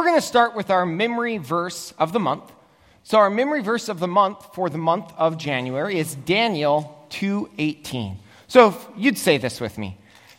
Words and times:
we're 0.00 0.06
going 0.06 0.16
to 0.16 0.26
start 0.26 0.56
with 0.56 0.70
our 0.70 0.86
memory 0.86 1.36
verse 1.36 1.92
of 1.98 2.14
the 2.14 2.18
month. 2.18 2.50
So 3.02 3.18
our 3.18 3.28
memory 3.28 3.60
verse 3.60 3.90
of 3.90 4.00
the 4.00 4.08
month 4.08 4.54
for 4.54 4.70
the 4.70 4.78
month 4.78 5.12
of 5.18 5.36
January 5.36 5.98
is 5.98 6.14
Daniel 6.14 7.06
2:18. 7.10 8.16
So 8.48 8.74
you'd 8.96 9.18
say 9.18 9.36
this 9.36 9.60
with 9.60 9.76
me. 9.76 9.98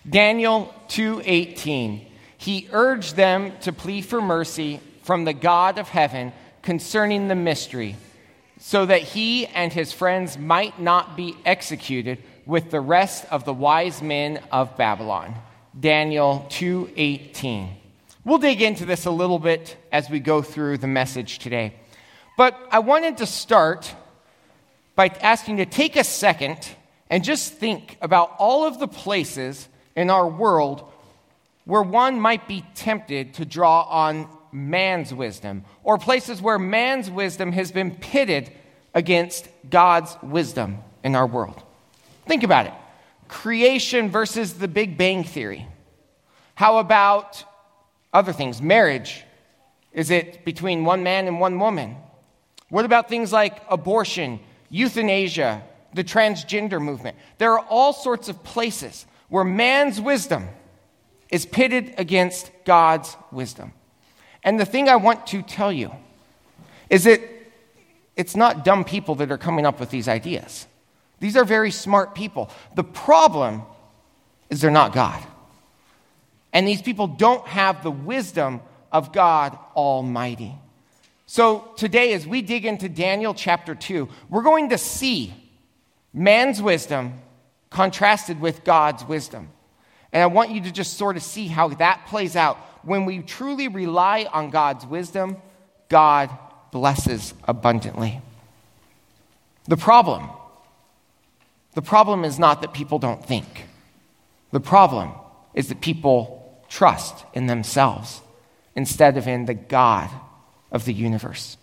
Daniel 0.10 0.74
2:18. 0.88 2.08
He 2.39 2.70
urged 2.71 3.16
them 3.16 3.54
to 3.62 3.71
plead 3.71 4.04
for 4.04 4.20
mercy 4.20 4.79
from 5.04 5.26
the 5.26 5.33
God 5.33 5.78
of 5.78 5.89
heaven 5.89 6.33
concerning 6.63 7.28
the 7.28 7.35
mystery, 7.35 7.97
so 8.59 8.87
that 8.87 9.03
he 9.03 9.46
and 9.46 9.71
his 9.71 9.93
friends 9.93 10.39
might 10.39 10.79
not 10.79 11.15
be 11.15 11.35
executed 11.46 12.17
with 12.47 12.71
the 12.71 12.81
rest 12.81 13.25
of 13.29 13.46
the 13.46 13.53
wise 13.53 14.01
men 14.01 14.39
of 14.51 14.75
Babylon. 14.75 15.35
Daniel 15.79 16.48
2:18. 16.49 17.77
We'll 18.23 18.38
dig 18.38 18.62
into 18.62 18.85
this 18.85 19.05
a 19.05 19.12
little 19.12 19.40
bit 19.40 19.77
as 19.91 20.09
we 20.09 20.20
go 20.20 20.44
through 20.44 20.77
the 20.77 20.88
message 20.88 21.39
today. 21.39 21.73
But 22.38 22.55
I 22.71 22.80
wanted 22.80 23.17
to 23.17 23.25
start 23.25 23.94
by 24.95 25.07
asking 25.07 25.57
you 25.57 25.66
to 25.66 25.71
take 25.71 25.95
a 25.95 26.03
second 26.03 26.57
and 27.09 27.23
just 27.23 27.53
think 27.53 27.97
about 27.99 28.35
all 28.38 28.66
of 28.66 28.80
the 28.80 28.88
places 28.88 29.67
in 29.95 30.11
our 30.11 30.27
world 30.27 30.88
where 31.66 31.81
one 31.81 32.20
might 32.20 32.47
be 32.47 32.63
tempted 32.75 33.34
to 33.35 33.45
draw 33.45 33.81
on 33.84 34.27
man's 34.52 35.13
wisdom, 35.13 35.63
or 35.83 35.97
places 35.97 36.41
where 36.41 36.59
man's 36.59 37.09
wisdom 37.09 37.52
has 37.53 37.72
been 37.72 37.91
pitted 37.91 38.52
against 38.94 39.47
God's 39.69 40.17
wisdom 40.22 40.80
in 41.03 41.16
our 41.16 41.25
world. 41.25 41.61
Think 42.27 42.44
about 42.44 42.67
it 42.67 42.73
creation 43.27 44.09
versus 44.09 44.55
the 44.55 44.67
Big 44.67 44.97
Bang 44.97 45.23
Theory. 45.23 45.66
How 46.53 46.80
about 46.80 47.45
other 48.13 48.33
things? 48.33 48.61
Marriage. 48.61 49.23
Is 49.91 50.09
it 50.09 50.45
between 50.45 50.85
one 50.85 51.03
man 51.03 51.27
and 51.27 51.39
one 51.39 51.59
woman? 51.59 51.97
What 52.69 52.85
about 52.85 53.09
things 53.09 53.33
like 53.33 53.61
abortion, 53.69 54.39
euthanasia, 54.69 55.63
the 55.94 56.03
transgender 56.03 56.81
movement? 56.81 57.17
There 57.38 57.52
are 57.52 57.66
all 57.69 57.91
sorts 57.91 58.30
of 58.30 58.44
places 58.44 59.05
where 59.27 59.44
man's 59.44 59.99
wisdom 59.99 60.47
is 61.30 61.45
pitted 61.45 61.94
against 61.97 62.52
God's 62.66 63.16
wisdom. 63.31 63.73
And 64.43 64.59
the 64.59 64.66
thing 64.66 64.89
I 64.89 64.95
want 64.95 65.27
to 65.27 65.41
tell 65.41 65.71
you 65.71 65.91
is 66.89 67.05
that 67.05 67.21
it's 68.16 68.36
not 68.36 68.66
dumb 68.66 68.83
people 68.83 69.16
that 69.16 69.31
are 69.31 69.38
coming 69.38 69.66
up 69.66 69.80
with 69.80 69.89
these 69.89 70.08
ideas. 70.08 70.67
These 71.19 71.38
are 71.38 71.45
very 71.45 71.71
smart 71.71 72.16
people. 72.16 72.49
The 72.75 72.83
problem 72.83 73.64
is 74.49 74.61
they're 74.61 74.71
not 74.71 74.93
God. 74.93 75.21
And 76.53 76.67
these 76.67 76.81
people 76.81 77.07
don't 77.07 77.45
have 77.47 77.83
the 77.83 77.91
wisdom 77.91 78.61
of 78.91 79.13
God 79.13 79.57
Almighty. 79.75 80.55
So 81.25 81.71
today, 81.77 82.13
as 82.13 82.27
we 82.27 82.41
dig 82.41 82.66
into 82.66 82.89
Daniel 82.89 83.33
chapter 83.33 83.73
2, 83.73 84.09
we're 84.30 84.43
going 84.43 84.69
to 84.69 84.77
see 84.77 85.33
man's 86.13 86.61
wisdom 86.61 87.21
contrasted 87.69 88.41
with 88.41 88.66
God's 88.66 89.05
wisdom. 89.05 89.49
And 90.11 90.21
I 90.21 90.25
want 90.25 90.52
you 90.52 90.61
to 90.63 90.71
just 90.71 90.97
sort 90.97 91.16
of 91.16 91.23
see 91.23 91.47
how 91.47 91.69
that 91.69 92.05
plays 92.08 92.35
out. 92.35 92.58
When 92.83 93.05
we 93.05 93.19
truly 93.19 93.69
rely 93.69 94.27
on 94.31 94.49
God's 94.49 94.86
wisdom, 94.86 95.38
God 95.88 96.30
blesses 96.71 97.33
abundantly. 97.45 98.21
The 99.69 99.77
problem, 99.77 100.30
the 101.75 101.81
problem 101.81 102.25
is 102.25 102.38
not 102.38 102.61
that 102.61 102.73
people 102.73 102.99
don't 102.99 103.23
think. 103.25 103.67
The 104.52 104.59
problem 104.59 105.11
is 105.53 105.69
that 105.69 105.80
people 105.80 106.41
trust 106.72 107.25
in 107.33 107.47
themselves 107.47 108.22
instead 108.75 109.17
of 109.17 109.27
in 109.27 109.45
the 109.45 109.53
God 109.53 110.09
of 110.72 110.86
the 110.86 110.94
universe. 110.94 111.58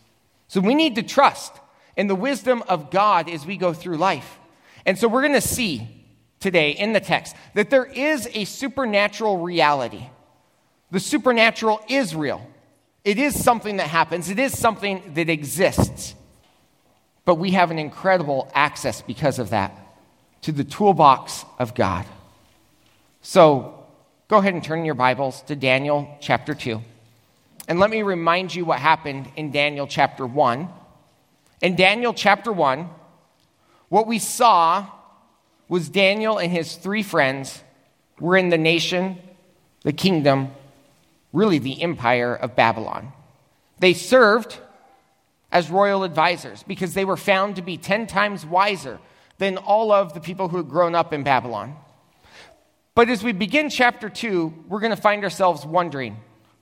So 0.49 0.61
we 0.61 0.75
need 0.75 0.97
to 0.97 1.03
trust 1.03 1.53
in 1.97 2.09
the 2.09 2.15
wisdom 2.15 2.63
of 2.69 2.91
God 2.91 3.29
as 3.29 3.47
we 3.47 3.57
go 3.57 3.73
through 3.73 3.97
life. 3.97 4.39
And 4.85 4.99
so 4.99 5.09
we're 5.09 5.23
going 5.23 5.33
to 5.33 5.41
see 5.41 5.89
today 6.41 6.73
in 6.73 6.93
the 6.93 7.01
text 7.01 7.35
that 7.55 7.71
there 7.71 7.87
is 7.87 8.29
a 8.35 8.45
supernatural 8.45 9.39
reality. 9.39 10.05
The 10.91 11.01
supernatural 11.01 11.81
is 11.89 12.15
real. 12.15 12.47
It 13.03 13.19
is 13.19 13.43
something 13.43 13.79
that 13.79 13.89
happens, 13.89 14.29
it 14.29 14.39
is 14.39 14.57
something 14.57 15.15
that 15.15 15.31
exists. 15.31 16.15
But 17.25 17.37
we 17.37 17.53
have 17.53 17.71
an 17.71 17.79
incredible 17.79 18.51
access 18.55 19.01
because 19.01 19.39
of 19.39 19.51
that 19.51 19.75
to 20.43 20.53
the 20.53 20.65
toolbox 20.65 21.47
of 21.59 21.75
God. 21.75 22.05
So 23.23 23.78
go 24.29 24.37
ahead 24.37 24.53
and 24.53 24.63
turn 24.63 24.85
your 24.85 24.95
Bibles 24.95 25.41
to 25.43 25.57
Daniel 25.57 26.07
chapter 26.21 26.55
2. 26.55 26.83
And 27.67 27.81
let 27.81 27.89
me 27.89 28.03
remind 28.03 28.55
you 28.55 28.67
what 28.67 28.79
happened 28.79 29.27
in 29.37 29.51
Daniel 29.51 29.87
chapter 29.87 30.27
1. 30.27 30.69
In 31.63 31.77
Daniel 31.77 32.13
chapter 32.13 32.53
1, 32.53 32.91
what 33.89 34.07
we 34.07 34.19
saw 34.19 34.87
was 35.67 35.89
Daniel 35.89 36.37
and 36.37 36.53
his 36.53 36.77
three 36.77 37.03
friends 37.03 37.63
were 38.21 38.37
in 38.37 38.51
the 38.51 38.59
nation, 38.59 39.17
the 39.83 39.95
kingdom, 39.95 40.51
really 41.33 41.59
the 41.59 41.83
empire 41.83 42.35
of 42.35 42.55
Babylon. 42.55 43.13
They 43.79 43.95
served 43.95 44.59
as 45.51 45.71
royal 45.71 46.05
advisors 46.05 46.63
because 46.65 46.93
they 46.93 47.07
were 47.07 47.17
found 47.17 47.57
to 47.57 47.63
be 47.63 47.79
10 47.79 48.07
times 48.07 48.45
wiser 48.45 48.99
than 49.39 49.57
all 49.57 49.91
of 49.91 50.13
the 50.13 50.21
people 50.21 50.49
who 50.49 50.59
had 50.59 50.69
grown 50.69 50.95
up 50.95 51.15
in 51.15 51.23
Babylon. 51.23 51.77
But 52.99 53.11
as 53.11 53.23
we 53.23 53.31
begin 53.31 53.71
chapter 53.71 54.09
2, 54.09 54.65
we're 54.67 54.81
going 54.81 54.91
to 54.91 55.01
find 55.01 55.23
ourselves 55.23 55.65
wondering 55.65 56.17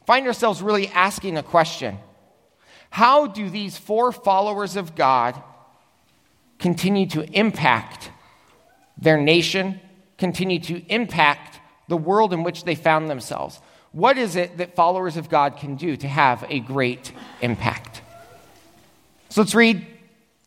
find 0.06 0.26
ourselves 0.26 0.60
really 0.60 0.88
asking 0.88 1.38
a 1.38 1.42
question 1.42 1.96
How 2.90 3.26
do 3.26 3.48
these 3.48 3.78
four 3.78 4.12
followers 4.12 4.76
of 4.76 4.94
God 4.94 5.42
continue 6.58 7.06
to 7.06 7.22
impact 7.32 8.10
their 8.98 9.16
nation, 9.16 9.80
continue 10.18 10.58
to 10.58 10.84
impact 10.92 11.58
the 11.88 11.96
world 11.96 12.34
in 12.34 12.42
which 12.42 12.64
they 12.64 12.74
found 12.74 13.08
themselves? 13.08 13.58
What 13.92 14.18
is 14.18 14.36
it 14.36 14.58
that 14.58 14.76
followers 14.76 15.16
of 15.16 15.30
God 15.30 15.56
can 15.56 15.76
do 15.76 15.96
to 15.96 16.06
have 16.06 16.44
a 16.50 16.60
great 16.60 17.12
impact? 17.40 18.02
So 19.30 19.40
let's 19.40 19.54
read 19.54 19.86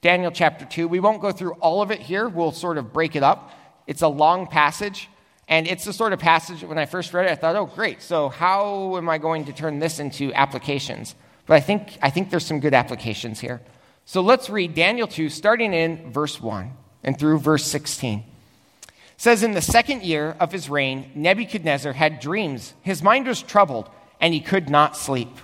Daniel 0.02 0.30
chapter 0.30 0.66
2. 0.66 0.88
We 0.88 1.00
won't 1.00 1.20
go 1.20 1.32
through 1.32 1.54
all 1.54 1.82
of 1.82 1.90
it 1.90 2.00
here, 2.00 2.30
we'll 2.30 2.52
sort 2.52 2.78
of 2.78 2.94
break 2.94 3.16
it 3.16 3.24
up. 3.24 3.50
It's 3.88 4.04
a 4.04 4.08
long 4.08 4.46
passage. 4.46 5.10
And 5.50 5.68
it's 5.68 5.84
the 5.84 5.94
sort 5.94 6.14
of 6.14 6.20
passage 6.20 6.64
when 6.64 6.78
I 6.78 6.86
first 6.86 7.12
read 7.12 7.26
it, 7.26 7.32
I 7.32 7.36
thought, 7.36 7.56
oh, 7.56 7.66
great. 7.66 8.04
So, 8.04 8.30
how 8.30 8.96
am 8.98 9.10
I 9.10 9.18
going 9.18 9.46
to 9.46 9.54
turn 9.54 9.80
this 9.80 10.00
into 10.00 10.32
applications? 10.34 11.16
But 11.48 11.56
I 11.56 11.60
think, 11.60 11.98
I 12.04 12.12
think 12.12 12.30
there's 12.30 12.46
some 12.46 12.60
good 12.60 12.76
applications 12.76 13.40
here. 13.40 13.60
So, 14.06 14.22
let's 14.22 14.52
read 14.52 14.76
Daniel 14.76 15.08
2, 15.08 15.28
starting 15.28 15.74
in 15.74 16.12
verse 16.12 16.40
1 16.40 16.72
and 17.04 17.18
through 17.18 17.40
verse 17.40 17.66
16. 17.66 18.20
It 18.20 18.94
says, 19.18 19.42
In 19.42 19.54
the 19.54 19.62
second 19.62 20.04
year 20.04 20.38
of 20.40 20.52
his 20.52 20.70
reign, 20.70 21.12
Nebuchadnezzar 21.16 21.94
had 21.94 22.20
dreams. 22.20 22.76
His 22.84 23.02
mind 23.02 23.26
was 23.26 23.42
troubled, 23.42 23.90
and 24.22 24.36
he 24.36 24.42
could 24.42 24.70
not 24.70 24.96
sleep. 24.96 25.36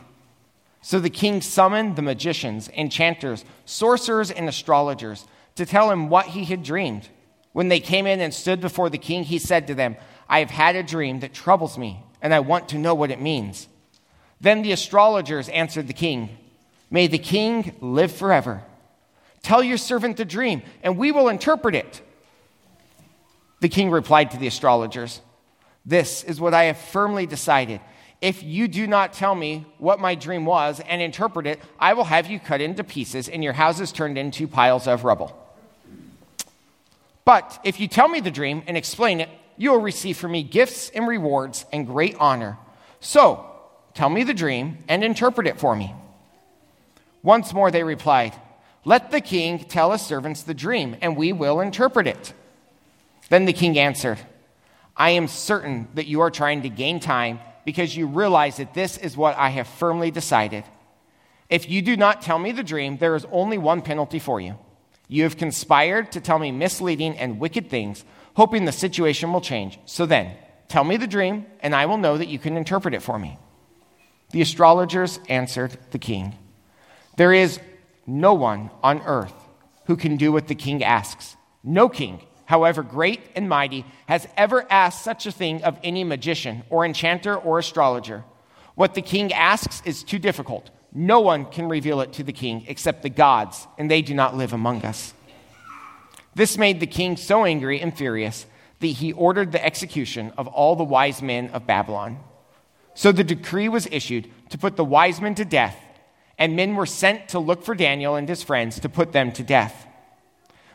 So 0.81 0.99
the 0.99 1.09
king 1.09 1.41
summoned 1.41 1.95
the 1.95 2.03
magicians, 2.03 2.69
enchanters, 2.69 3.43
sorcerers, 3.66 4.29
and 4.29 4.47
astrologers 4.47 5.25
to 5.55 5.66
tell 5.66 5.89
him 5.89 6.09
what 6.09 6.27
he 6.27 6.45
had 6.45 6.61
dreamed. 6.61 7.09
When 7.55 7.69
they 7.69 7.79
came 7.79 8.05
in 8.05 8.19
and 8.19 8.33
stood 8.33 8.59
before 8.59 8.89
the 8.89 8.97
king, 8.97 9.23
he 9.23 9.39
said 9.39 9.67
to 9.67 9.73
them, 9.73 9.95
I 10.27 10.39
have 10.39 10.49
had 10.49 10.75
a 10.75 10.83
dream 10.83 11.21
that 11.21 11.33
troubles 11.33 11.77
me, 11.77 12.03
and 12.21 12.33
I 12.33 12.41
want 12.41 12.67
to 12.67 12.77
know 12.77 12.93
what 12.93 13.11
it 13.11 13.21
means. 13.21 13.69
Then 14.41 14.61
the 14.61 14.73
astrologers 14.73 15.47
answered 15.47 15.88
the 15.88 15.93
king, 15.93 16.38
May 16.91 17.07
the 17.07 17.17
king 17.17 17.73
live 17.79 18.11
forever. 18.11 18.61
Tell 19.41 19.63
your 19.63 19.77
servant 19.77 20.17
the 20.17 20.25
dream, 20.25 20.63
and 20.83 20.97
we 20.97 21.13
will 21.13 21.29
interpret 21.29 21.75
it. 21.75 22.01
The 23.61 23.69
king 23.69 23.89
replied 23.89 24.31
to 24.31 24.37
the 24.37 24.47
astrologers, 24.47 25.22
This 25.85 26.25
is 26.25 26.41
what 26.41 26.53
I 26.53 26.66
have 26.66 26.77
firmly 26.77 27.25
decided. 27.25 27.79
If 28.19 28.43
you 28.43 28.67
do 28.67 28.85
not 28.85 29.13
tell 29.13 29.33
me 29.33 29.66
what 29.77 30.01
my 30.01 30.16
dream 30.16 30.45
was 30.45 30.81
and 30.81 31.01
interpret 31.01 31.47
it, 31.47 31.61
I 31.79 31.93
will 31.93 32.03
have 32.03 32.28
you 32.28 32.37
cut 32.37 32.59
into 32.59 32.84
pieces 32.84 33.29
and 33.29 33.41
your 33.41 33.53
houses 33.53 33.93
turned 33.93 34.17
into 34.17 34.46
piles 34.46 34.87
of 34.87 35.05
rubble. 35.05 35.44
But 37.25 37.59
if 37.63 37.79
you 37.79 37.87
tell 37.87 38.07
me 38.07 38.19
the 38.19 38.31
dream 38.31 38.63
and 38.67 38.77
explain 38.77 39.19
it, 39.19 39.29
you 39.57 39.72
will 39.72 39.81
receive 39.81 40.17
from 40.17 40.31
me 40.31 40.43
gifts 40.43 40.89
and 40.91 41.07
rewards 41.07 41.66
and 41.73 41.87
great 41.87 42.16
honor. 42.19 42.57
So, 42.99 43.45
tell 43.95 44.09
me 44.09 44.23
the 44.23 44.33
dream 44.33 44.83
and 44.87 45.03
interpret 45.03 45.47
it 45.47 45.59
for 45.59 45.75
me. 45.75 45.93
Once 47.23 47.53
more 47.53 47.72
they 47.72 47.83
replied, 47.83 48.35
Let 48.83 49.09
the 49.09 49.22
king 49.22 49.59
tell 49.59 49.91
his 49.91 50.01
servants 50.01 50.43
the 50.43 50.53
dream, 50.53 50.95
and 51.01 51.17
we 51.17 51.33
will 51.33 51.59
interpret 51.59 52.05
it. 52.05 52.33
Then 53.29 53.45
the 53.45 53.53
king 53.53 53.79
answered, 53.79 54.19
I 54.95 55.11
am 55.11 55.28
certain 55.28 55.87
that 55.95 56.05
you 56.05 56.21
are 56.21 56.31
trying 56.31 56.61
to 56.61 56.69
gain 56.69 56.99
time 56.99 57.39
because 57.66 57.97
you 57.97 58.05
realize 58.05 58.57
that 58.57 58.75
this 58.75 58.97
is 58.97 59.17
what 59.17 59.35
I 59.35 59.49
have 59.49 59.67
firmly 59.67 60.11
decided. 60.11 60.63
If 61.49 61.69
you 61.69 61.81
do 61.81 61.97
not 61.97 62.21
tell 62.21 62.37
me 62.37 62.51
the 62.51 62.63
dream, 62.63 62.97
there 62.97 63.16
is 63.16 63.25
only 63.31 63.57
one 63.57 63.81
penalty 63.81 64.19
for 64.19 64.39
you 64.39 64.57
you 65.07 65.23
have 65.23 65.37
conspired 65.37 66.11
to 66.13 66.22
tell 66.22 66.40
me 66.40 66.52
misleading 66.52 67.17
and 67.17 67.40
wicked 67.40 67.69
things, 67.69 68.03
hoping 68.35 68.66
the 68.66 68.72
situation 68.72 69.31
will 69.31 69.41
change. 69.41 69.79
So 69.85 70.05
then, 70.05 70.35
tell 70.67 70.84
me 70.84 70.97
the 70.97 71.07
dream, 71.07 71.46
and 71.59 71.75
I 71.75 71.85
will 71.85 71.97
know 71.97 72.17
that 72.17 72.28
you 72.28 72.40
can 72.40 72.57
interpret 72.57 72.93
it 72.93 73.02
for 73.02 73.19
me. 73.19 73.37
The 74.31 74.41
astrologers 74.41 75.19
answered 75.29 75.78
the 75.91 75.99
king 75.99 76.35
There 77.17 77.34
is 77.34 77.59
no 78.05 78.34
one 78.34 78.72
on 78.84 79.02
earth 79.05 79.34
who 79.85 79.96
can 79.96 80.17
do 80.17 80.31
what 80.31 80.47
the 80.47 80.55
king 80.55 80.84
asks. 80.84 81.35
No 81.63 81.90
king, 81.90 82.22
however 82.46 82.84
great 82.84 83.22
and 83.35 83.47
mighty, 83.49 83.85
has 84.07 84.28
ever 84.37 84.66
asked 84.69 85.03
such 85.03 85.25
a 85.25 85.31
thing 85.31 85.63
of 85.63 85.79
any 85.84 86.03
magician 86.03 86.63
or 86.69 86.85
enchanter 86.85 87.35
or 87.35 87.59
astrologer. 87.59 88.23
What 88.75 88.93
the 88.93 89.02
king 89.02 89.31
asks 89.31 89.81
is 89.85 90.03
too 90.03 90.19
difficult. 90.19 90.69
No 90.97 91.19
one 91.19 91.43
can 91.45 91.67
reveal 91.67 91.99
it 91.99 92.13
to 92.13 92.23
the 92.23 92.31
king 92.31 92.63
except 92.67 93.03
the 93.03 93.09
gods, 93.09 93.67
and 93.77 93.91
they 93.91 94.01
do 94.01 94.13
not 94.13 94.37
live 94.37 94.53
among 94.53 94.85
us. 94.85 95.13
This 96.33 96.57
made 96.57 96.79
the 96.79 96.87
king 96.87 97.17
so 97.17 97.43
angry 97.43 97.81
and 97.81 97.95
furious 97.95 98.45
that 98.79 98.87
he 98.87 99.11
ordered 99.11 99.51
the 99.51 99.63
execution 99.63 100.31
of 100.37 100.47
all 100.47 100.77
the 100.77 100.85
wise 100.85 101.21
men 101.21 101.49
of 101.49 101.67
Babylon. 101.67 102.19
So 102.93 103.11
the 103.11 103.25
decree 103.25 103.67
was 103.67 103.89
issued 103.91 104.29
to 104.51 104.57
put 104.57 104.77
the 104.77 104.85
wise 104.85 105.19
men 105.19 105.35
to 105.35 105.43
death, 105.43 105.77
and 106.37 106.55
men 106.55 106.75
were 106.75 106.85
sent 106.85 107.27
to 107.29 107.39
look 107.39 107.63
for 107.63 107.75
Daniel 107.75 108.15
and 108.15 108.29
his 108.29 108.41
friends 108.41 108.79
to 108.79 108.87
put 108.87 109.11
them 109.11 109.33
to 109.33 109.43
death. 109.43 109.85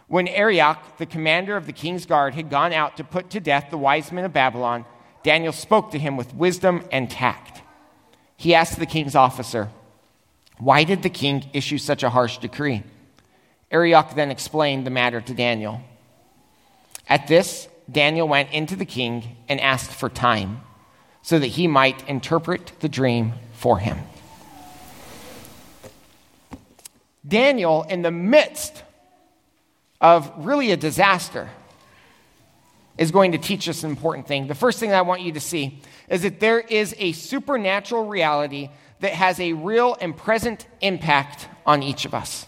When 0.06 0.28
Arioch, 0.28 0.98
the 0.98 1.06
commander 1.06 1.56
of 1.56 1.64
the 1.64 1.72
king's 1.72 2.04
guard, 2.04 2.34
had 2.34 2.50
gone 2.50 2.74
out 2.74 2.98
to 2.98 3.04
put 3.04 3.30
to 3.30 3.40
death 3.40 3.68
the 3.70 3.78
wise 3.78 4.12
men 4.12 4.26
of 4.26 4.34
Babylon, 4.34 4.84
Daniel 5.22 5.52
spoke 5.52 5.92
to 5.92 5.98
him 5.98 6.18
with 6.18 6.34
wisdom 6.34 6.84
and 6.92 7.10
tact. 7.10 7.62
He 8.36 8.54
asked 8.54 8.78
the 8.78 8.86
king's 8.86 9.14
officer, 9.14 9.70
Why 10.60 10.84
did 10.84 11.02
the 11.02 11.10
king 11.10 11.48
issue 11.52 11.78
such 11.78 12.02
a 12.02 12.10
harsh 12.10 12.38
decree? 12.38 12.82
Arioch 13.70 14.14
then 14.14 14.30
explained 14.30 14.86
the 14.86 14.90
matter 14.90 15.20
to 15.20 15.34
Daniel. 15.34 15.80
At 17.08 17.26
this, 17.26 17.66
Daniel 17.90 18.28
went 18.28 18.52
into 18.52 18.76
the 18.76 18.84
king 18.84 19.36
and 19.48 19.60
asked 19.60 19.90
for 19.90 20.08
time 20.08 20.60
so 21.22 21.38
that 21.38 21.46
he 21.46 21.66
might 21.66 22.06
interpret 22.08 22.72
the 22.80 22.88
dream 22.88 23.32
for 23.54 23.78
him. 23.78 23.98
Daniel, 27.26 27.82
in 27.84 28.02
the 28.02 28.10
midst 28.10 28.82
of 30.00 30.30
really 30.38 30.72
a 30.72 30.76
disaster, 30.76 31.48
is 32.98 33.10
going 33.10 33.32
to 33.32 33.38
teach 33.38 33.68
us 33.68 33.82
an 33.82 33.90
important 33.90 34.26
thing. 34.26 34.46
The 34.46 34.54
first 34.54 34.78
thing 34.78 34.92
I 34.92 35.02
want 35.02 35.22
you 35.22 35.32
to 35.32 35.40
see 35.40 35.80
is 36.08 36.22
that 36.22 36.40
there 36.40 36.60
is 36.60 36.94
a 36.98 37.12
supernatural 37.12 38.06
reality 38.06 38.68
that 39.00 39.12
has 39.12 39.40
a 39.40 39.52
real 39.52 39.96
and 40.00 40.16
present 40.16 40.66
impact 40.80 41.48
on 41.66 41.82
each 41.82 42.04
of 42.04 42.14
us. 42.14 42.46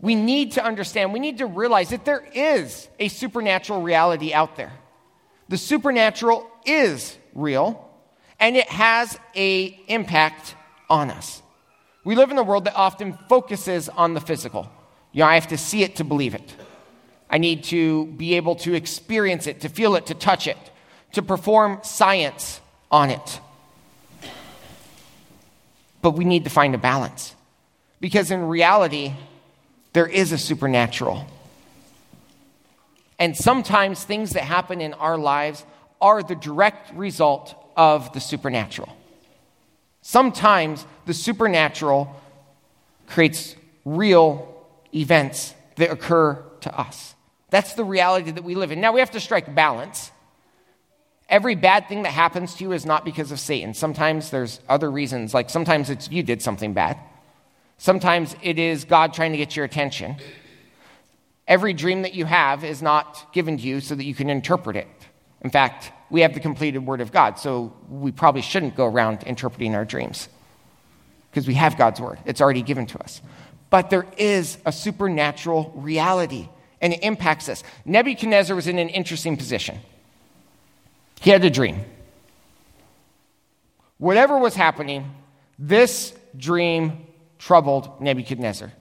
We 0.00 0.14
need 0.14 0.52
to 0.52 0.64
understand, 0.64 1.12
we 1.12 1.18
need 1.18 1.38
to 1.38 1.46
realize 1.46 1.90
that 1.90 2.04
there 2.04 2.26
is 2.32 2.88
a 2.98 3.08
supernatural 3.08 3.82
reality 3.82 4.32
out 4.32 4.56
there. 4.56 4.72
The 5.48 5.58
supernatural 5.58 6.48
is 6.64 7.16
real 7.34 7.86
and 8.38 8.56
it 8.56 8.68
has 8.68 9.18
a 9.36 9.66
impact 9.88 10.54
on 10.88 11.10
us. 11.10 11.42
We 12.04 12.14
live 12.14 12.30
in 12.30 12.38
a 12.38 12.42
world 12.42 12.64
that 12.64 12.74
often 12.74 13.12
focuses 13.28 13.88
on 13.90 14.14
the 14.14 14.20
physical. 14.20 14.70
You 15.12 15.20
know, 15.20 15.26
I 15.26 15.34
have 15.34 15.48
to 15.48 15.58
see 15.58 15.82
it 15.82 15.96
to 15.96 16.04
believe 16.04 16.34
it. 16.34 16.54
I 17.28 17.38
need 17.38 17.64
to 17.64 18.06
be 18.06 18.34
able 18.34 18.56
to 18.56 18.74
experience 18.74 19.46
it, 19.46 19.60
to 19.60 19.68
feel 19.68 19.94
it, 19.96 20.06
to 20.06 20.14
touch 20.14 20.46
it, 20.46 20.56
to 21.12 21.22
perform 21.22 21.80
science 21.82 22.60
on 22.90 23.10
it. 23.10 23.40
But 26.02 26.12
we 26.12 26.24
need 26.24 26.44
to 26.44 26.50
find 26.50 26.74
a 26.74 26.78
balance. 26.78 27.34
Because 28.00 28.30
in 28.30 28.48
reality, 28.48 29.12
there 29.92 30.06
is 30.06 30.32
a 30.32 30.38
supernatural. 30.38 31.26
And 33.18 33.36
sometimes 33.36 34.02
things 34.02 34.32
that 34.32 34.44
happen 34.44 34.80
in 34.80 34.94
our 34.94 35.18
lives 35.18 35.64
are 36.00 36.22
the 36.22 36.34
direct 36.34 36.94
result 36.94 37.54
of 37.76 38.12
the 38.14 38.20
supernatural. 38.20 38.96
Sometimes 40.02 40.86
the 41.04 41.12
supernatural 41.12 42.16
creates 43.06 43.54
real 43.84 44.64
events 44.94 45.54
that 45.76 45.90
occur 45.90 46.42
to 46.62 46.78
us. 46.78 47.14
That's 47.50 47.74
the 47.74 47.84
reality 47.84 48.30
that 48.30 48.44
we 48.44 48.54
live 48.54 48.72
in. 48.72 48.80
Now 48.80 48.92
we 48.92 49.00
have 49.00 49.10
to 49.10 49.20
strike 49.20 49.54
balance. 49.54 50.10
Every 51.30 51.54
bad 51.54 51.88
thing 51.88 52.02
that 52.02 52.10
happens 52.10 52.56
to 52.56 52.64
you 52.64 52.72
is 52.72 52.84
not 52.84 53.04
because 53.04 53.30
of 53.30 53.40
Satan. 53.40 53.72
Sometimes 53.72 54.30
there's 54.30 54.60
other 54.68 54.90
reasons, 54.90 55.32
like 55.32 55.48
sometimes 55.48 55.88
it's 55.88 56.10
you 56.10 56.22
did 56.22 56.42
something 56.42 56.74
bad. 56.74 56.98
Sometimes 57.78 58.36
it 58.42 58.58
is 58.58 58.84
God 58.84 59.14
trying 59.14 59.32
to 59.32 59.38
get 59.38 59.56
your 59.56 59.64
attention. 59.64 60.16
Every 61.46 61.72
dream 61.72 62.02
that 62.02 62.14
you 62.14 62.26
have 62.26 62.64
is 62.64 62.82
not 62.82 63.32
given 63.32 63.56
to 63.56 63.62
you 63.62 63.80
so 63.80 63.94
that 63.94 64.04
you 64.04 64.14
can 64.14 64.28
interpret 64.28 64.76
it. 64.76 64.88
In 65.40 65.50
fact, 65.50 65.92
we 66.10 66.20
have 66.20 66.34
the 66.34 66.40
completed 66.40 66.80
Word 66.80 67.00
of 67.00 67.12
God, 67.12 67.38
so 67.38 67.72
we 67.88 68.12
probably 68.12 68.42
shouldn't 68.42 68.76
go 68.76 68.84
around 68.84 69.22
interpreting 69.22 69.74
our 69.74 69.84
dreams 69.84 70.28
because 71.30 71.46
we 71.46 71.54
have 71.54 71.78
God's 71.78 72.00
Word. 72.00 72.18
It's 72.26 72.40
already 72.40 72.62
given 72.62 72.86
to 72.86 72.98
us. 73.00 73.22
But 73.70 73.88
there 73.88 74.06
is 74.18 74.58
a 74.66 74.72
supernatural 74.72 75.72
reality, 75.76 76.48
and 76.80 76.92
it 76.92 77.02
impacts 77.02 77.48
us. 77.48 77.62
Nebuchadnezzar 77.84 78.54
was 78.54 78.66
in 78.66 78.78
an 78.78 78.88
interesting 78.88 79.36
position. 79.36 79.78
He 81.20 81.30
had 81.30 81.44
a 81.44 81.50
dream. 81.50 81.84
Whatever 83.98 84.38
was 84.38 84.54
happening, 84.54 85.14
this 85.58 86.14
dream 86.34 87.06
troubled 87.38 88.00
Nebuchadnezzar. 88.00 88.72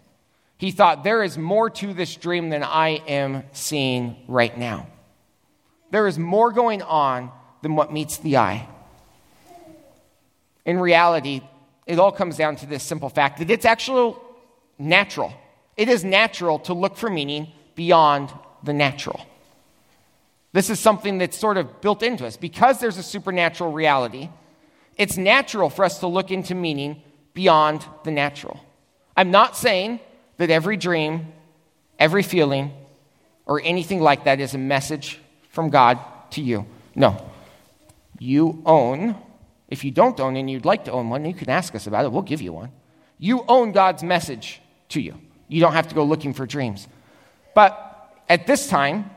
He 0.58 0.72
thought, 0.72 1.04
There 1.04 1.22
is 1.22 1.38
more 1.38 1.70
to 1.70 1.94
this 1.94 2.16
dream 2.16 2.50
than 2.50 2.64
I 2.64 3.02
am 3.08 3.44
seeing 3.52 4.16
right 4.28 4.58
now. 4.58 4.88
There 5.92 6.08
is 6.08 6.18
more 6.18 6.54
going 6.54 6.82
on 6.82 7.32
than 7.62 7.76
what 7.76 7.92
meets 7.92 8.18
the 8.18 8.38
eye. 8.38 8.68
In 10.66 10.80
reality, 10.80 11.42
it 11.86 12.00
all 12.00 12.12
comes 12.12 12.38
down 12.38 12.56
to 12.58 12.66
this 12.66 12.84
simple 12.84 13.10
fact 13.10 13.40
that 13.40 13.50
it's 13.50 13.66
actually 13.66 14.16
natural. 14.78 15.34
It 15.76 15.90
is 15.90 16.06
natural 16.06 16.60
to 16.60 16.74
look 16.74 16.96
for 16.96 17.10
meaning 17.10 17.52
beyond 17.76 18.32
the 18.64 18.74
natural. 18.74 19.26
This 20.52 20.70
is 20.70 20.80
something 20.80 21.20
that's 21.20 21.38
sort 21.38 21.58
of 21.58 21.82
built 21.82 22.02
into 22.02 22.26
us. 22.26 22.38
Because 22.38 22.80
there's 22.80 22.98
a 22.98 23.04
supernatural 23.04 23.72
reality, 23.72 24.30
it's 24.98 25.18
natural 25.18 25.70
for 25.70 25.86
us 25.86 26.00
to 26.00 26.08
look 26.08 26.32
into 26.32 26.56
meaning 26.56 27.02
beyond 27.34 27.86
the 28.04 28.12
natural. 28.12 28.60
I'm 29.16 29.32
not 29.32 29.56
saying 29.56 30.00
that 30.38 30.50
every 30.50 30.78
dream, 30.78 31.34
every 31.98 32.24
feeling, 32.24 32.72
or 33.46 33.62
anything 33.64 34.02
like 34.02 34.26
that 34.26 34.40
is 34.40 34.54
a 34.54 34.58
message 34.58 35.20
from 35.50 35.70
God 35.70 36.00
to 36.32 36.42
you. 36.42 36.66
No. 36.96 37.30
You 38.20 38.62
own, 38.66 39.16
if 39.68 39.84
you 39.84 39.92
don't 39.92 40.20
own 40.20 40.36
and 40.36 40.50
you'd 40.50 40.66
like 40.66 40.86
to 40.86 40.92
own 40.92 41.10
one, 41.10 41.26
you 41.26 41.34
can 41.34 41.50
ask 41.50 41.76
us 41.76 41.88
about 41.88 42.06
it. 42.06 42.12
We'll 42.12 42.22
give 42.22 42.42
you 42.42 42.54
one. 42.54 42.72
You 43.18 43.46
own 43.48 43.72
God's 43.72 44.04
message 44.04 44.62
to 44.90 45.02
you. 45.02 45.16
You 45.48 45.62
don't 45.62 45.74
have 45.74 45.88
to 45.90 45.96
go 45.96 46.04
looking 46.04 46.34
for 46.34 46.46
dreams. 46.46 46.88
But 47.56 48.14
at 48.28 48.48
this 48.48 48.68
time, 48.68 49.10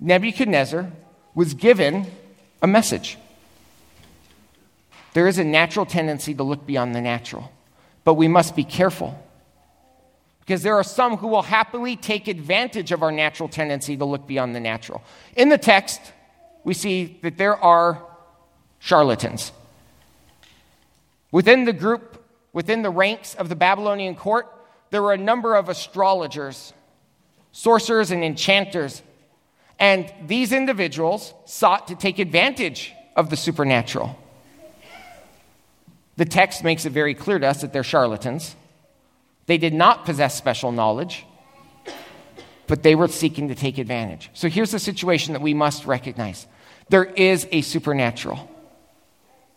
Nebuchadnezzar 0.00 0.90
was 1.34 1.54
given 1.54 2.06
a 2.62 2.66
message. 2.66 3.18
There 5.14 5.26
is 5.26 5.38
a 5.38 5.44
natural 5.44 5.86
tendency 5.86 6.34
to 6.34 6.42
look 6.42 6.66
beyond 6.66 6.94
the 6.94 7.00
natural, 7.00 7.50
but 8.04 8.14
we 8.14 8.28
must 8.28 8.54
be 8.54 8.64
careful 8.64 9.20
because 10.48 10.62
there 10.62 10.76
are 10.76 10.84
some 10.84 11.18
who 11.18 11.28
will 11.28 11.42
happily 11.42 11.94
take 11.94 12.26
advantage 12.26 12.90
of 12.90 13.02
our 13.02 13.12
natural 13.12 13.50
tendency 13.50 13.98
to 13.98 14.04
look 14.06 14.26
beyond 14.26 14.54
the 14.54 14.60
natural. 14.60 15.02
In 15.36 15.50
the 15.50 15.58
text, 15.58 16.00
we 16.64 16.72
see 16.72 17.18
that 17.22 17.36
there 17.36 17.56
are 17.56 18.02
charlatans. 18.78 19.52
Within 21.30 21.66
the 21.66 21.74
group, 21.74 22.24
within 22.54 22.80
the 22.80 22.88
ranks 22.88 23.34
of 23.34 23.50
the 23.50 23.56
Babylonian 23.56 24.14
court, 24.14 24.46
there 24.88 25.02
were 25.02 25.12
a 25.12 25.18
number 25.18 25.54
of 25.54 25.68
astrologers, 25.68 26.72
sorcerers, 27.52 28.10
and 28.10 28.24
enchanters. 28.24 29.02
And 29.78 30.12
these 30.26 30.52
individuals 30.52 31.32
sought 31.44 31.88
to 31.88 31.94
take 31.94 32.18
advantage 32.18 32.92
of 33.14 33.30
the 33.30 33.36
supernatural. 33.36 34.18
The 36.16 36.24
text 36.24 36.64
makes 36.64 36.84
it 36.84 36.90
very 36.90 37.14
clear 37.14 37.38
to 37.38 37.46
us 37.46 37.60
that 37.60 37.72
they're 37.72 37.84
charlatans. 37.84 38.56
They 39.46 39.58
did 39.58 39.72
not 39.72 40.04
possess 40.04 40.36
special 40.36 40.72
knowledge, 40.72 41.24
but 42.66 42.82
they 42.82 42.94
were 42.94 43.08
seeking 43.08 43.48
to 43.48 43.54
take 43.54 43.78
advantage. 43.78 44.30
So 44.34 44.48
here's 44.48 44.72
the 44.72 44.80
situation 44.80 45.32
that 45.34 45.42
we 45.42 45.54
must 45.54 45.86
recognize 45.86 46.46
there 46.88 47.04
is 47.04 47.46
a 47.52 47.60
supernatural. 47.60 48.50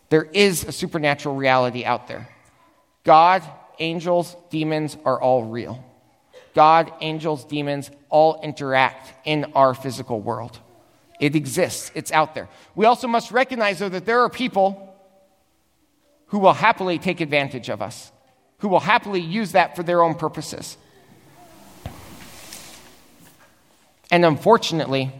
There 0.08 0.24
is 0.24 0.64
a 0.64 0.72
supernatural 0.72 1.34
reality 1.34 1.84
out 1.84 2.06
there. 2.06 2.28
God, 3.04 3.42
angels, 3.78 4.36
demons 4.50 4.96
are 5.04 5.20
all 5.20 5.44
real. 5.44 5.82
God, 6.54 6.92
angels, 7.00 7.44
demons 7.44 7.90
all 8.08 8.40
interact 8.42 9.12
in 9.26 9.52
our 9.54 9.74
physical 9.74 10.20
world. 10.20 10.58
It 11.20 11.36
exists, 11.36 11.90
it's 11.94 12.12
out 12.12 12.34
there. 12.34 12.48
We 12.74 12.84
also 12.84 13.06
must 13.06 13.30
recognize, 13.30 13.78
though, 13.78 13.88
that 13.88 14.06
there 14.06 14.20
are 14.20 14.28
people 14.28 14.96
who 16.26 16.38
will 16.38 16.54
happily 16.54 16.98
take 16.98 17.20
advantage 17.20 17.68
of 17.68 17.80
us, 17.80 18.10
who 18.58 18.68
will 18.68 18.80
happily 18.80 19.20
use 19.20 19.52
that 19.52 19.76
for 19.76 19.82
their 19.82 20.02
own 20.02 20.14
purposes. 20.14 20.76
And 24.10 24.24
unfortunately, 24.24 25.12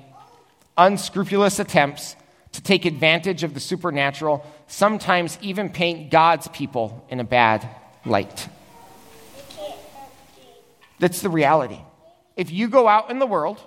unscrupulous 0.76 1.58
attempts 1.58 2.16
to 2.52 2.62
take 2.62 2.84
advantage 2.84 3.42
of 3.42 3.54
the 3.54 3.60
supernatural, 3.60 4.44
sometimes 4.66 5.38
even 5.40 5.70
paint 5.70 6.10
God's 6.10 6.48
people 6.48 7.04
in 7.08 7.20
a 7.20 7.24
bad 7.24 7.68
light. 8.04 8.48
That's 11.02 11.20
the 11.20 11.30
reality. 11.30 11.80
If 12.36 12.52
you 12.52 12.68
go 12.68 12.86
out 12.86 13.10
in 13.10 13.18
the 13.18 13.26
world, 13.26 13.60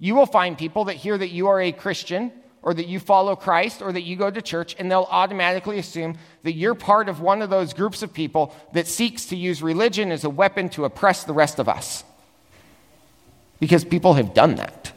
you 0.00 0.16
will 0.16 0.26
find 0.26 0.58
people 0.58 0.86
that 0.86 0.94
hear 0.94 1.16
that 1.16 1.28
you 1.28 1.46
are 1.46 1.60
a 1.60 1.70
Christian 1.70 2.32
or 2.62 2.74
that 2.74 2.88
you 2.88 2.98
follow 2.98 3.36
Christ 3.36 3.80
or 3.80 3.92
that 3.92 4.02
you 4.02 4.16
go 4.16 4.28
to 4.28 4.42
church, 4.42 4.74
and 4.76 4.90
they'll 4.90 5.06
automatically 5.08 5.78
assume 5.78 6.18
that 6.42 6.54
you're 6.54 6.74
part 6.74 7.08
of 7.08 7.20
one 7.20 7.42
of 7.42 7.48
those 7.48 7.74
groups 7.74 8.02
of 8.02 8.12
people 8.12 8.52
that 8.72 8.88
seeks 8.88 9.26
to 9.26 9.36
use 9.36 9.62
religion 9.62 10.10
as 10.10 10.24
a 10.24 10.28
weapon 10.28 10.68
to 10.70 10.84
oppress 10.84 11.22
the 11.22 11.32
rest 11.32 11.60
of 11.60 11.68
us. 11.68 12.02
Because 13.60 13.84
people 13.84 14.14
have 14.14 14.34
done 14.34 14.56
that. 14.56 14.90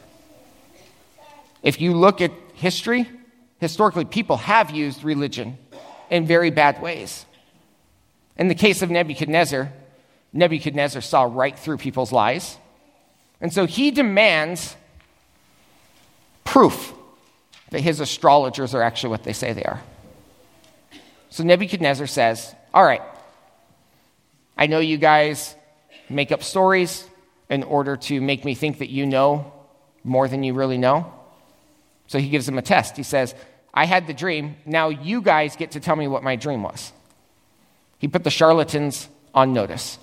If 1.62 1.80
you 1.80 1.94
look 1.94 2.20
at 2.20 2.32
history, 2.54 3.08
historically, 3.60 4.04
people 4.04 4.38
have 4.38 4.72
used 4.72 5.04
religion 5.04 5.58
in 6.10 6.26
very 6.26 6.50
bad 6.50 6.82
ways. 6.82 7.24
In 8.36 8.48
the 8.48 8.56
case 8.56 8.82
of 8.82 8.90
Nebuchadnezzar, 8.90 9.72
Nebuchadnezzar 10.32 11.02
saw 11.02 11.22
right 11.22 11.58
through 11.58 11.78
people's 11.78 12.12
lies. 12.12 12.58
And 13.40 13.52
so 13.52 13.66
he 13.66 13.90
demands 13.90 14.76
proof 16.44 16.92
that 17.70 17.80
his 17.80 18.00
astrologers 18.00 18.74
are 18.74 18.82
actually 18.82 19.10
what 19.10 19.24
they 19.24 19.32
say 19.32 19.52
they 19.52 19.64
are. 19.64 19.82
So 21.30 21.44
Nebuchadnezzar 21.44 22.06
says, 22.06 22.54
All 22.72 22.84
right, 22.84 23.02
I 24.56 24.66
know 24.66 24.80
you 24.80 24.96
guys 24.96 25.54
make 26.08 26.32
up 26.32 26.42
stories 26.42 27.06
in 27.50 27.62
order 27.62 27.96
to 27.96 28.20
make 28.20 28.44
me 28.44 28.54
think 28.54 28.78
that 28.78 28.90
you 28.90 29.06
know 29.06 29.52
more 30.04 30.28
than 30.28 30.42
you 30.42 30.54
really 30.54 30.78
know. 30.78 31.12
So 32.06 32.18
he 32.18 32.28
gives 32.28 32.46
them 32.46 32.58
a 32.58 32.62
test. 32.62 32.96
He 32.96 33.02
says, 33.02 33.34
I 33.72 33.84
had 33.84 34.06
the 34.06 34.14
dream. 34.14 34.56
Now 34.64 34.88
you 34.88 35.20
guys 35.20 35.56
get 35.56 35.72
to 35.72 35.80
tell 35.80 35.96
me 35.96 36.08
what 36.08 36.22
my 36.22 36.36
dream 36.36 36.62
was. 36.62 36.92
He 37.98 38.08
put 38.08 38.24
the 38.24 38.30
charlatans 38.30 39.08
on 39.34 39.52
notice. 39.52 39.98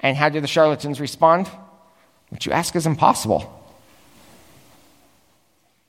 And 0.00 0.16
how 0.16 0.28
did 0.28 0.42
the 0.42 0.48
charlatans 0.48 1.00
respond? 1.00 1.48
What 2.30 2.46
you 2.46 2.52
ask 2.52 2.74
is 2.74 2.86
impossible. 2.86 3.56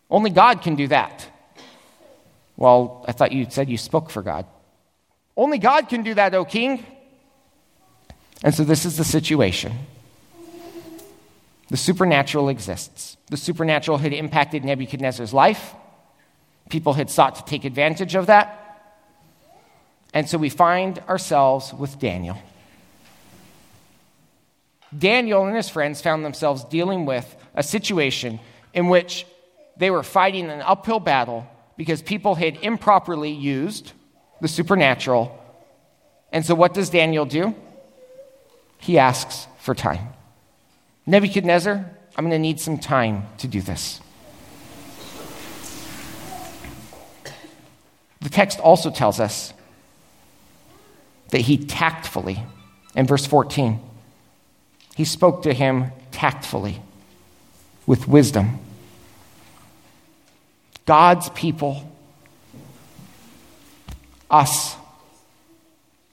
Only 0.10 0.30
God 0.30 0.62
can 0.62 0.75
do 0.75 0.88
that. 0.88 1.27
Well, 2.58 3.06
I 3.08 3.13
thought 3.13 3.32
you 3.32 3.48
said 3.50 3.70
you 3.70 3.77
spoke 3.77 4.10
for 4.10 4.22
God. 4.22 4.46
Only 5.38 5.58
God 5.58 5.88
can 5.88 6.03
do 6.03 6.13
that, 6.15 6.36
O 6.36 6.44
king. 6.44 6.86
And 8.44 8.53
so 8.53 8.63
this 8.63 8.86
is 8.86 8.98
the 8.98 9.03
situation. 9.03 9.72
The 11.70 11.77
supernatural 11.77 12.50
exists. 12.50 13.18
The 13.30 13.38
supernatural 13.38 13.98
had 13.98 14.12
impacted 14.12 14.65
Nebuchadnezzar's 14.65 15.34
life. 15.34 15.74
People 16.70 16.94
had 16.94 17.10
sought 17.10 17.36
to 17.36 17.46
take 17.46 17.63
advantage 17.63 18.13
of 18.15 18.25
that. 18.25 18.58
And 20.13 20.27
so 20.27 20.38
we 20.38 20.50
find 20.50 21.00
ourselves 21.08 21.74
with 21.74 21.98
Daniel. 21.98 22.38
Daniel 24.98 25.45
and 25.45 25.55
his 25.55 25.69
friends 25.69 26.01
found 26.01 26.25
themselves 26.25 26.63
dealing 26.65 27.05
with 27.05 27.36
a 27.55 27.63
situation 27.63 28.39
in 28.74 28.89
which 28.89 29.25
they 29.77 29.89
were 29.89 30.03
fighting 30.03 30.50
an 30.50 30.62
uphill 30.62 31.00
battle 31.00 31.48
because 31.77 32.01
people 32.01 32.36
had 32.36 32.57
improperly 32.62 33.31
used 33.31 33.93
the 34.41 34.48
supernatural. 34.48 35.38
And 36.31 36.45
so, 36.45 36.55
what 36.55 36.74
does 36.74 36.89
Daniel 36.89 37.25
do? 37.25 37.55
He 38.77 38.98
asks 38.98 39.48
for 39.60 39.74
time. 39.74 40.10
Nebuchadnezzar, 41.05 41.74
I'm 42.15 42.25
going 42.25 42.31
to 42.31 42.39
need 42.39 42.60
some 42.60 42.77
time 42.77 43.27
to 43.39 43.48
do 43.48 43.62
this. 43.62 44.00
The 48.21 48.29
text 48.29 48.60
also 48.60 48.91
tells 48.91 49.19
us 49.19 49.53
that 51.29 51.41
he 51.41 51.57
tactfully, 51.57 52.43
in 52.95 53.07
verse 53.07 53.25
14, 53.25 53.79
he 54.95 55.05
spoke 55.05 55.43
to 55.43 55.53
him 55.53 55.91
tactfully 56.12 56.81
with 57.86 58.07
wisdom. 58.07 58.60
God's 60.86 61.29
people, 61.29 61.89
us, 64.29 64.75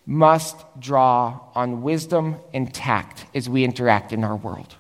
must 0.07 0.57
draw 0.81 1.39
on 1.55 1.83
wisdom 1.83 2.37
and 2.55 2.73
tact 2.73 3.27
as 3.35 3.49
we 3.49 3.65
interact 3.65 4.13
in 4.13 4.25
our 4.25 4.37
world. 4.37 4.75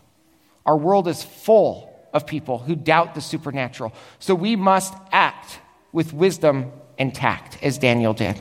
Our 0.64 0.76
world 0.76 1.06
is 1.06 1.22
full 1.22 1.94
of 2.12 2.26
people 2.26 2.58
who 2.58 2.74
doubt 2.74 3.14
the 3.14 3.20
supernatural. 3.20 3.92
So 4.18 4.34
we 4.34 4.56
must 4.56 4.94
act 5.12 5.60
with 5.92 6.12
wisdom 6.12 6.72
and 6.98 7.14
tact, 7.14 7.62
as 7.62 7.78
Daniel 7.78 8.14
did. 8.14 8.40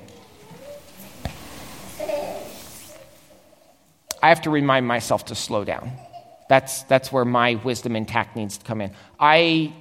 I 4.27 4.29
have 4.29 4.41
to 4.41 4.49
remind 4.49 4.85
myself 4.85 5.23
to 5.27 5.35
slow 5.35 5.63
down. 5.63 5.89
That's, 6.49 6.83
that's 6.83 7.13
where 7.13 7.23
my 7.23 7.55
wisdom 7.55 7.95
and 7.95 8.05
tact 8.05 8.35
needs 8.35 8.57
to 8.57 8.65
come 8.65 8.81
in. 8.81 8.91
I 9.17 9.71